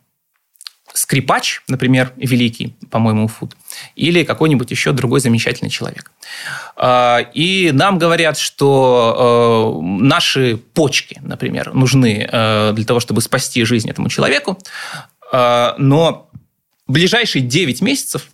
[0.93, 3.55] скрипач, например, великий, по-моему, Фуд,
[3.95, 6.11] или какой-нибудь еще другой замечательный человек.
[6.75, 13.63] А, и нам говорят, что э, наши почки, например, нужны э, для того, чтобы спасти
[13.63, 14.57] жизнь этому человеку,
[15.31, 16.29] а, но
[16.87, 18.27] ближайшие 9 месяцев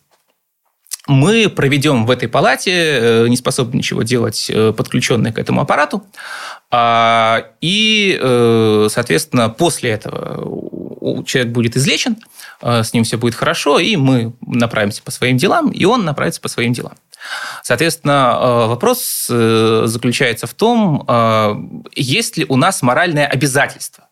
[1.07, 6.03] мы проведем в этой палате, э, не способны ничего делать, подключенные к этому аппарату.
[6.71, 8.17] А, и,
[8.89, 10.74] соответственно, после этого
[11.25, 12.17] человек будет излечен,
[12.61, 16.47] с ним все будет хорошо, и мы направимся по своим делам, и он направится по
[16.47, 16.93] своим делам.
[17.63, 24.05] Соответственно, вопрос заключается в том, есть ли у нас моральное обязательство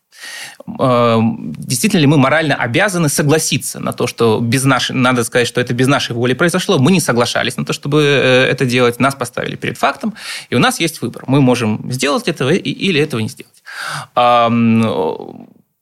[0.79, 5.61] Э, действительно ли мы морально обязаны согласиться на то, что без нашей, надо сказать, что
[5.61, 9.15] это без нашей воли произошло, мы не соглашались на то, чтобы э, это делать, нас
[9.15, 10.13] поставили перед фактом,
[10.49, 11.23] и у нас есть выбор.
[11.27, 13.63] Мы можем сделать этого или этого не сделать.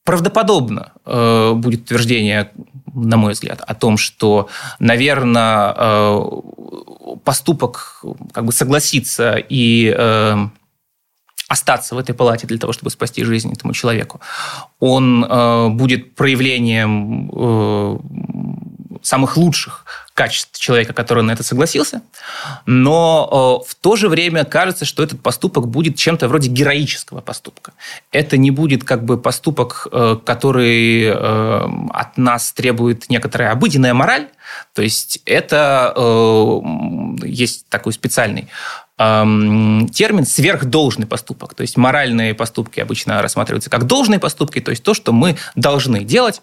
[0.04, 2.52] Правдоподобно э, будет утверждение,
[2.94, 4.50] на мой взгляд, о том, что,
[4.80, 6.26] наверное,
[7.24, 9.96] поступок как бы согласиться и
[11.52, 14.22] остаться в этой палате для того, чтобы спасти жизнь этому человеку,
[14.80, 17.98] он э, будет проявлением э,
[19.02, 22.02] самых лучших качеств человека, который на это согласился,
[22.66, 27.74] но э, в то же время кажется, что этот поступок будет чем-то вроде героического поступка.
[28.12, 34.28] Это не будет как бы поступок, э, который э, от нас требует некоторая обыденная мораль,
[34.74, 35.94] то есть это
[37.24, 38.50] есть такой специальный
[38.98, 41.54] термин сверхдолжный поступок.
[41.56, 46.04] То есть моральные поступки обычно рассматриваются как должные поступки, то есть то, что мы должны
[46.04, 46.42] делать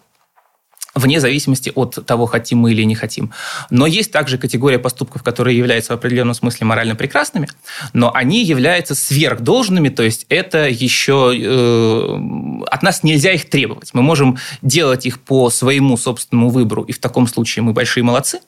[0.99, 3.33] вне зависимости от того, хотим мы или не хотим.
[3.71, 7.49] Но есть также категория поступков, которые являются в определенном смысле морально прекрасными,
[7.93, 13.91] но они являются сверхдолжными, то есть это еще э, от нас нельзя их требовать.
[13.95, 18.41] Мы можем делать их по своему собственному выбору, и в таком случае мы большие молодцы.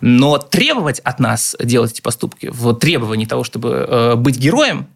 [0.00, 4.88] Но требовать от нас делать эти поступки, в требовании того, чтобы э, быть героем,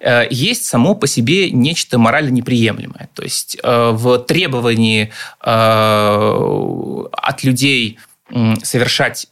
[0.00, 3.08] э, есть само по себе нечто морально неприемлемое.
[3.14, 7.98] То есть э, в требовании от людей
[8.62, 9.28] совершать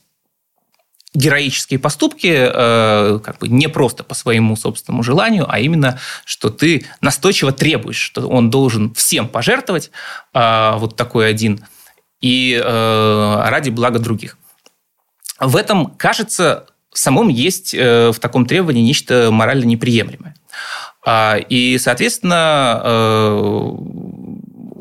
[1.14, 7.53] героические поступки как бы не просто по своему собственному желанию, а именно, что ты настойчиво
[7.53, 9.90] требуешь, что он должен всем пожертвовать,
[10.34, 11.64] вот такой один,
[12.20, 14.36] и ради блага других.
[15.43, 20.36] В этом, кажется, самом есть э, в таком требовании нечто морально неприемлемое.
[21.05, 23.72] А, и, соответственно, э,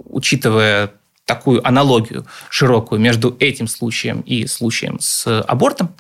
[0.05, 0.91] учитывая
[1.25, 5.95] такую аналогию широкую между этим случаем и случаем с абортом,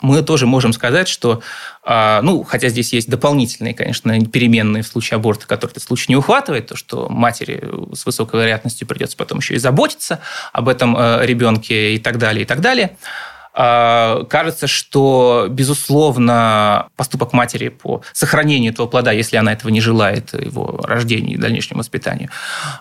[0.00, 1.40] мы тоже можем сказать, что,
[1.84, 6.16] а, ну, хотя здесь есть дополнительные, конечно, переменные в случае аборта, которые этот случай не
[6.16, 7.62] ухватывает, то, что матери
[7.94, 10.20] с высокой вероятностью придется потом еще и заботиться
[10.52, 12.96] об этом э, ребенке и так далее, и так далее–
[13.54, 20.80] кажется, что, безусловно, поступок матери по сохранению этого плода, если она этого не желает, его
[20.82, 22.30] рождению и дальнейшему воспитанию,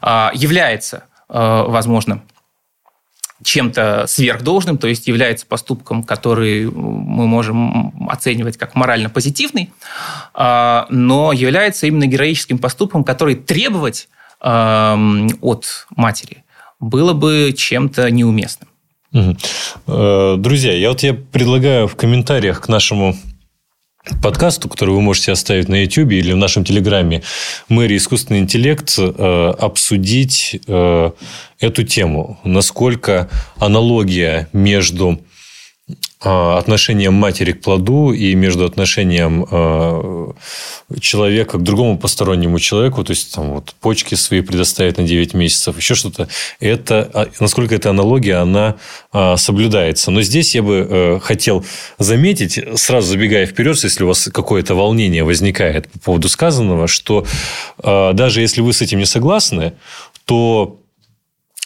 [0.01, 2.23] а, является, а, возможно,
[3.43, 9.69] чем-то сверхдолжным, то есть является поступком, который мы можем оценивать как морально позитивный,
[10.33, 14.07] но является именно героическим поступком, который требовать
[14.39, 16.45] от матери
[16.79, 18.69] было бы чем-то неуместным.
[19.13, 20.37] Угу.
[20.37, 23.15] Друзья, я вот я предлагаю в комментариях к нашему
[24.21, 27.23] подкасту, который вы можете оставить на YouTube или в нашем Телеграме
[27.69, 27.95] «Мэри.
[27.97, 31.11] Искусственный интеллект», э, обсудить э,
[31.59, 32.39] эту тему.
[32.43, 35.21] Насколько аналогия между
[36.25, 40.33] отношением матери к плоду и между отношением а,
[41.01, 45.75] человека к другому постороннему человеку, то есть там вот почки свои предоставить на 9 месяцев,
[45.75, 46.29] еще что-то,
[46.61, 48.75] это, а, насколько эта аналогия, она
[49.35, 50.11] соблюдается.
[50.11, 51.65] Но здесь я бы э, хотел
[51.99, 57.25] заметить, сразу забегая вперед, если у вас какое-то волнение возникает по поводу сказанного, что
[57.83, 59.73] даже если вы с этим не согласны,
[60.25, 60.82] то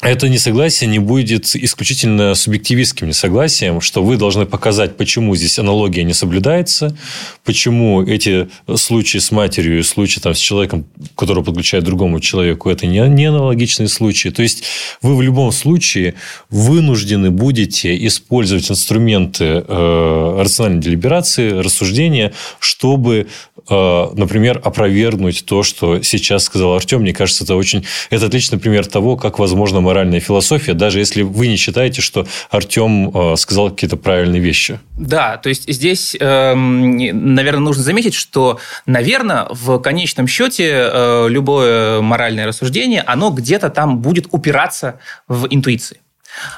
[0.03, 6.13] это несогласие не будет исключительно субъективистским несогласием, что вы должны показать, почему здесь аналогия не
[6.13, 6.95] соблюдается,
[7.43, 10.85] почему эти случаи с матерью и случаи там, с человеком,
[11.15, 14.29] которого подключает другому человеку, это не, не аналогичные случаи.
[14.29, 14.63] То есть,
[15.01, 16.13] вы в любом случае
[16.51, 23.25] вынуждены будете использовать инструменты э, рациональной делиберации, рассуждения, чтобы,
[23.69, 27.01] например, опровергнуть то, что сейчас сказал Артем.
[27.01, 27.85] Мне кажется, это очень...
[28.09, 33.09] Это отличный пример того, как возможно моральная философия, даже если вы не считаете, что Артем
[33.09, 34.79] э, сказал какие-то правильные вещи.
[34.97, 36.97] Да, то есть здесь, эм,
[37.35, 43.99] наверное, нужно заметить, что, наверное, в конечном счете э, любое моральное рассуждение, оно где-то там
[43.99, 45.99] будет упираться в интуиции.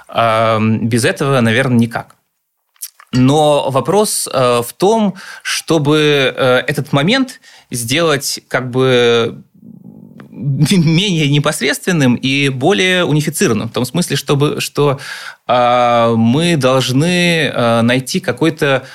[0.09, 2.15] Эм, без этого, наверное, никак.
[3.11, 6.33] Но вопрос э, в том, чтобы
[6.67, 7.39] этот момент
[7.71, 9.43] сделать как бы
[10.71, 13.69] менее непосредственным и более унифицированным.
[13.69, 14.99] В том смысле, чтобы, что
[15.47, 18.85] э, мы должны э, найти какой-то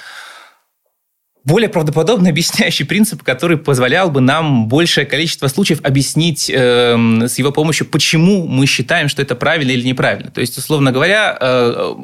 [1.44, 6.96] более правдоподобно объясняющий принцип, который позволял бы нам большее количество случаев объяснить э,
[7.28, 10.30] с его помощью, почему мы считаем, что это правильно или неправильно.
[10.30, 11.94] То есть, условно говоря, э,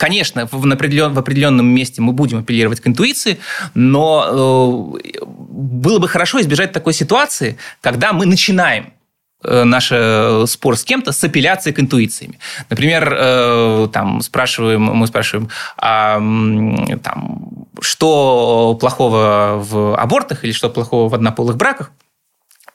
[0.00, 3.38] конечно, в, в определенном месте мы будем апеллировать к интуиции,
[3.74, 8.94] но э, было бы хорошо избежать такой ситуации, когда мы начинаем
[9.42, 12.38] Э, наш э, спор с кем-то с апелляцией к интуициями.
[12.68, 15.48] Например, э, там спрашиваем, мы спрашиваем,
[15.78, 16.16] а,
[17.02, 21.90] там, что плохого в абортах или что плохого в однополых браках?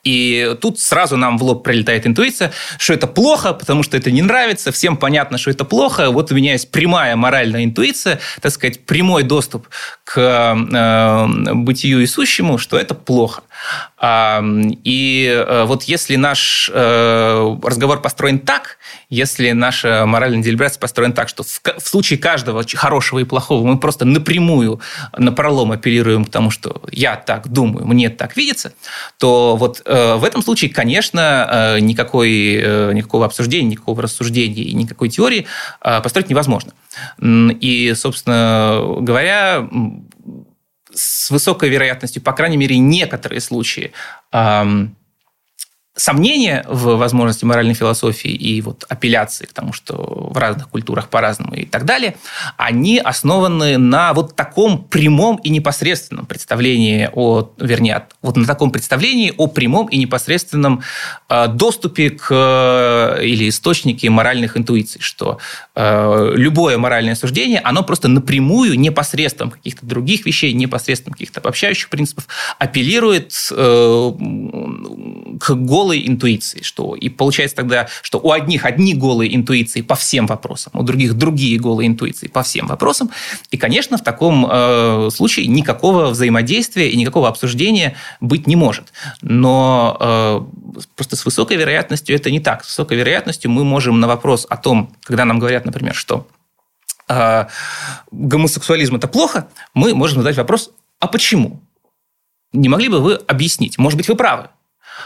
[0.06, 4.22] И тут сразу нам в лоб прилетает интуиция, что это плохо, потому что это не
[4.22, 6.10] нравится, всем понятно, что это плохо.
[6.12, 9.66] Вот у меня есть прямая моральная интуиция, так сказать, прямой доступ
[10.04, 12.06] к э, бытию и
[12.56, 13.42] что это плохо.
[14.02, 18.78] И э, вот если наш э, разговор построен так,
[19.08, 24.04] если наша моральная делиберация построена так, что в случае каждого хорошего и плохого мы просто
[24.04, 24.80] напрямую,
[25.16, 28.74] напролом апеллируем к тому, что я так думаю, мне так видится,
[29.18, 35.46] то вот э, в этом случае, конечно, никакой, никакого обсуждения, никакого рассуждения и никакой теории
[35.80, 36.72] построить невозможно.
[37.20, 39.68] И, собственно говоря,
[40.96, 43.92] с высокой вероятностью, по крайней мере, некоторые случаи
[45.96, 49.94] сомнения в возможности моральной философии и вот апелляции к тому, что
[50.30, 52.16] в разных культурах по-разному и так далее,
[52.58, 59.32] они основаны на вот таком прямом и непосредственном представлении о, вернее, вот на таком представлении
[59.38, 60.82] о прямом и непосредственном
[61.30, 65.38] э, доступе к э, или источнике моральных интуиций, что
[65.74, 72.28] э, любое моральное суждение, оно просто напрямую, непосредством каких-то других вещей, непосредством каких-то обобщающих принципов
[72.58, 73.32] апеллирует
[75.38, 79.94] к голому голой интуиции, что и получается тогда, что у одних одни голые интуиции по
[79.94, 83.10] всем вопросам, у других другие голые интуиции по всем вопросам,
[83.52, 88.92] и, конечно, в таком э, случае никакого взаимодействия и никакого обсуждения быть не может.
[89.22, 90.40] Но э,
[90.96, 92.64] просто с высокой вероятностью это не так.
[92.64, 96.26] С высокой вероятностью мы можем на вопрос о том, когда нам говорят, например, что
[97.08, 97.46] э,
[98.10, 101.62] гомосексуализм это плохо, мы можем задать вопрос, а почему?
[102.52, 103.78] Не могли бы вы объяснить?
[103.78, 104.48] Может быть, вы правы.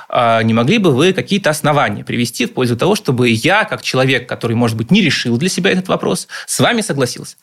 [0.09, 4.29] А, не могли бы вы какие-то основания привести в пользу того, чтобы я, как человек,
[4.29, 7.37] который, может быть, не решил для себя этот вопрос, с вами согласился?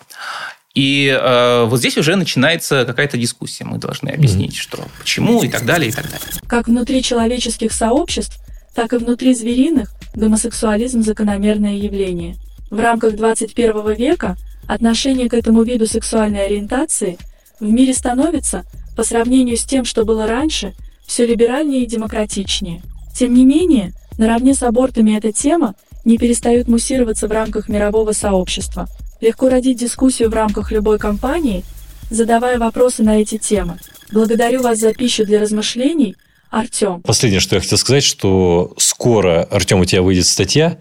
[0.74, 3.66] И э, вот здесь уже начинается какая-то дискуссия.
[3.66, 4.62] Мы должны объяснить, mm-hmm.
[4.62, 6.28] что почему и так далее, и так далее.
[6.48, 8.38] Как внутри человеческих сообществ,
[8.76, 12.36] так и внутри звериных гомосексуализм– закономерное явление.
[12.70, 14.36] В рамках 21 века
[14.68, 17.18] отношение к этому виду сексуальной ориентации
[17.60, 20.74] в мире становится, по сравнению с тем, что было раньше–
[21.08, 22.84] все либеральнее и демократичнее.
[23.16, 25.74] Тем не менее, наравне с абортами эта тема
[26.06, 28.88] не перестает муссироваться в рамках мирового сообщества.
[29.20, 31.64] Легко родить дискуссию в рамках любой кампании,
[32.12, 33.80] задавая вопросы на эти темы.
[34.12, 36.16] Благодарю вас за пищу для размышлений–
[36.50, 37.02] Артем.
[37.02, 40.78] Последнее, что я хотел сказать, что скоро, Артем, у тебя выйдет статья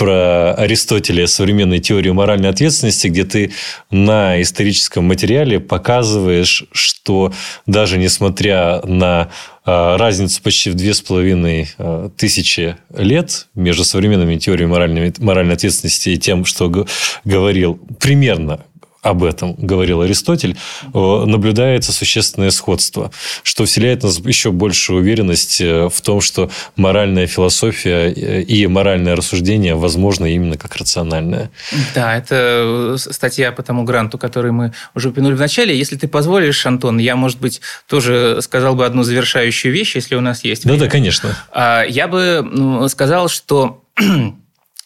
[0.00, 3.52] про Аристотеля современной теории моральной ответственности, где ты
[3.90, 7.34] на историческом материале показываешь, что
[7.66, 9.28] даже несмотря на
[9.66, 15.52] а, разницу почти в две с половиной а, тысячи лет между современными теориями моральной, моральной
[15.52, 16.86] ответственности и тем, что
[17.26, 18.60] говорил примерно
[19.02, 23.10] об этом говорил Аристотель, э, наблюдается существенное сходство,
[23.42, 29.16] что вселяет нас еще большую уверенность э, в том, что моральная философия э, и моральное
[29.16, 31.50] рассуждение возможно именно как рациональное.
[31.94, 35.76] Да, это статья по тому гранту, который мы уже упомянули в начале.
[35.76, 40.20] Если ты позволишь, Антон, я, может быть, тоже сказал бы одну завершающую вещь, если у
[40.20, 40.66] нас есть.
[40.66, 41.36] Да-да, конечно.
[41.52, 43.82] А, я бы ну, сказал, что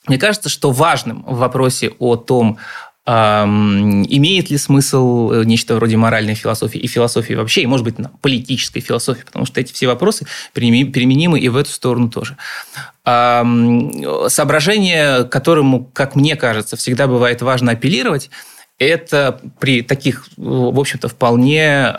[0.07, 2.59] мне кажется, что важным в вопросе о том,
[3.07, 8.81] имеет ли смысл э, нечто вроде моральной философии и философии вообще, и, может быть, политической
[8.81, 12.39] философии, потому что эти все вопросы применимы и в эту сторону тоже.
[13.05, 18.31] Соображение, которому, как мне кажется, всегда бывает важно апеллировать,
[18.79, 21.93] это при таких, в общем-то, вполне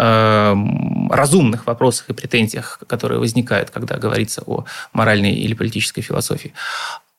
[1.12, 6.54] разумных вопросах и претензиях, которые возникают, когда говорится о моральной или политической философии.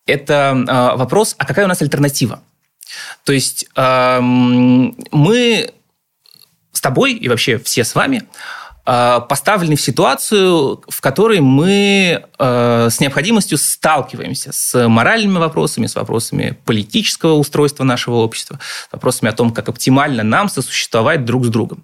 [0.06, 2.40] Это а, вопрос, а какая у нас альтернатива?
[3.24, 5.70] То есть мы
[6.76, 8.22] с тобой и вообще все с вами
[8.84, 15.94] э, поставлены в ситуацию, в которой мы э, с необходимостью сталкиваемся с моральными вопросами, с
[15.94, 21.48] вопросами политического устройства нашего общества, с вопросами о том, как оптимально нам сосуществовать друг с
[21.48, 21.82] другом.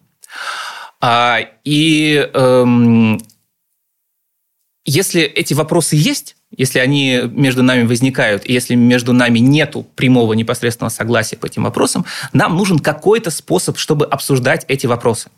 [1.01, 2.31] А, и
[4.85, 10.91] если эти вопросы есть, если они между нами возникают, если между нами нету прямого непосредственного
[10.91, 15.31] согласия по этим вопросам, нам нужен какой-то способ, чтобы обсуждать эти вопросы.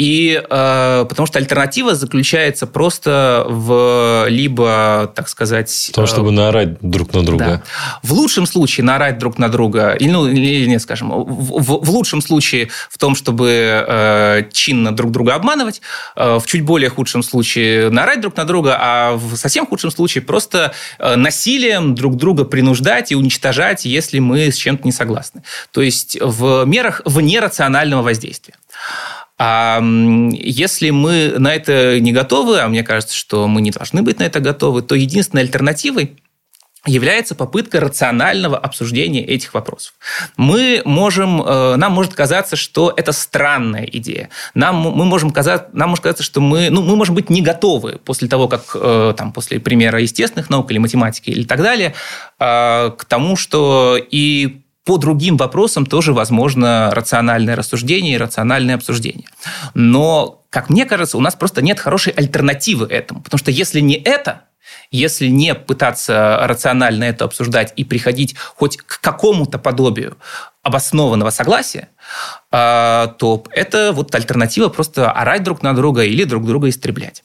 [0.00, 5.90] И э, потому что альтернатива заключается просто в либо, так сказать...
[5.92, 7.44] В том, чтобы э, наорать друг на друга.
[7.44, 7.62] Да.
[8.02, 11.90] В лучшем случае наорать друг на друга, или, ну, или нет, скажем, в, в, в
[11.90, 13.50] лучшем случае в том, чтобы
[13.86, 15.82] э, чинно друг друга обманывать,
[16.16, 20.22] э, в чуть более худшем случае наорать друг на друга, а в совсем худшем случае
[20.22, 25.42] просто э, насилием друг друга принуждать и уничтожать, если мы с чем-то не согласны.
[25.72, 28.54] То есть в мерах вне рационального воздействия.
[29.42, 29.80] А
[30.32, 34.24] если мы на это не готовы, а мне кажется, что мы не должны быть на
[34.24, 36.18] это готовы, то единственной альтернативой
[36.86, 39.94] является попытка рационального обсуждения этих вопросов.
[40.36, 44.28] Мы можем, э, нам может казаться, что это странная идея.
[44.52, 47.98] Нам, мы можем казаться, нам может казаться, что мы, ну, мы можем быть не готовы
[48.04, 51.94] после того, как э, там, после примера естественных наук или математики или так далее,
[52.38, 59.28] э, к тому, что и по другим вопросам тоже возможно рациональное рассуждение и рациональное обсуждение.
[59.74, 63.20] Но, как мне кажется, у нас просто нет хорошей альтернативы этому.
[63.20, 64.44] Потому что если не это,
[64.90, 70.16] если не пытаться рационально это обсуждать и приходить хоть к какому-то подобию
[70.62, 71.88] обоснованного согласия,
[72.50, 77.22] а, то это вот альтернатива просто орать друг на друга или друг друга истреблять.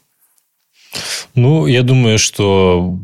[1.34, 2.97] Ну, я думаю, что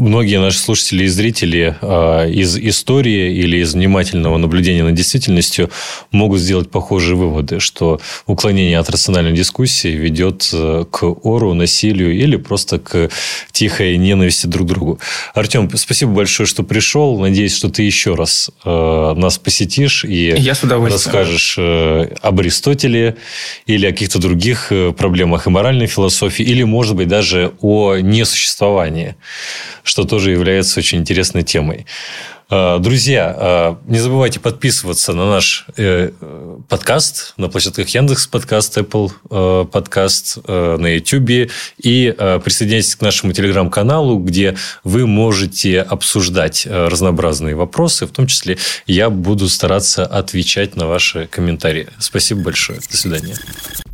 [0.00, 5.70] Многие наши слушатели и зрители э, из истории или из внимательного наблюдения над действительностью
[6.10, 12.36] могут сделать похожие выводы, что уклонение от рациональной дискуссии ведет э, к ору, насилию или
[12.36, 13.10] просто к
[13.52, 15.00] тихой ненависти друг к другу.
[15.34, 17.20] Артем, спасибо большое, что пришел.
[17.20, 23.18] Надеюсь, что ты еще раз э, нас посетишь и Я с расскажешь э, об Аристотеле
[23.66, 29.16] или о каких-то других проблемах и моральной философии, или, может быть, даже о несуществовании
[29.90, 31.84] что тоже является очень интересной темой.
[32.48, 36.12] А, друзья, а, не забывайте подписываться на наш э,
[36.68, 42.14] подкаст на площадках Яндекс подкаст, Apple э, подкаст, э, на YouTube и
[42.44, 49.48] присоединяйтесь к нашему телеграм-каналу, где вы можете обсуждать разнообразные вопросы, в том числе я буду
[49.48, 51.88] стараться отвечать на ваши комментарии.
[51.98, 52.78] Спасибо большое.
[52.78, 53.34] До свидания.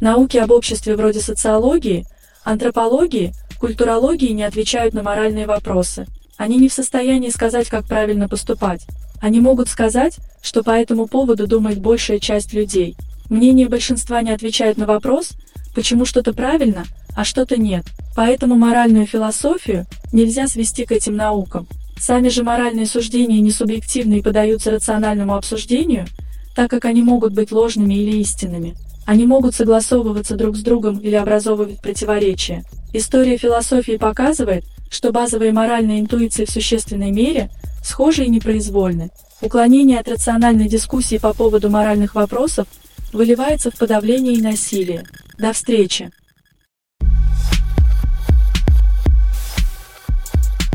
[0.03, 2.05] Науки об обществе вроде социологии,
[2.45, 6.07] антропологии– Культурологии не отвечают на моральные вопросы.
[6.37, 8.87] Они не в состоянии сказать, как правильно поступать.
[9.21, 12.97] Они могут сказать, что по этому поводу думает большая часть людей.
[13.31, 15.33] Мнение большинства не отвечает на вопрос,
[15.75, 16.85] почему что-то правильно,
[17.17, 17.85] а что-то нет.
[18.15, 21.67] Поэтому моральную философию нельзя свести к этим наукам.
[21.99, 26.07] Сами же моральные суждения не субъективны и подаются рациональному обсуждению,
[26.55, 28.75] так как они могут быть ложными или истинными.
[29.07, 32.65] Они могут согласовываться друг с другом или образовывать противоречия.
[32.97, 37.51] История философии показывает, что базовые моральные интуиции в существенной мере
[37.85, 39.11] схожи и непроизвольны.
[39.43, 42.67] Уклонение от рациональной дискуссии по поводу моральных вопросов
[43.13, 45.05] выливается в подавление и насилие.
[45.37, 46.11] До встречи!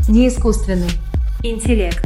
[0.08, 0.92] Неискусственный
[1.42, 2.04] интеллект.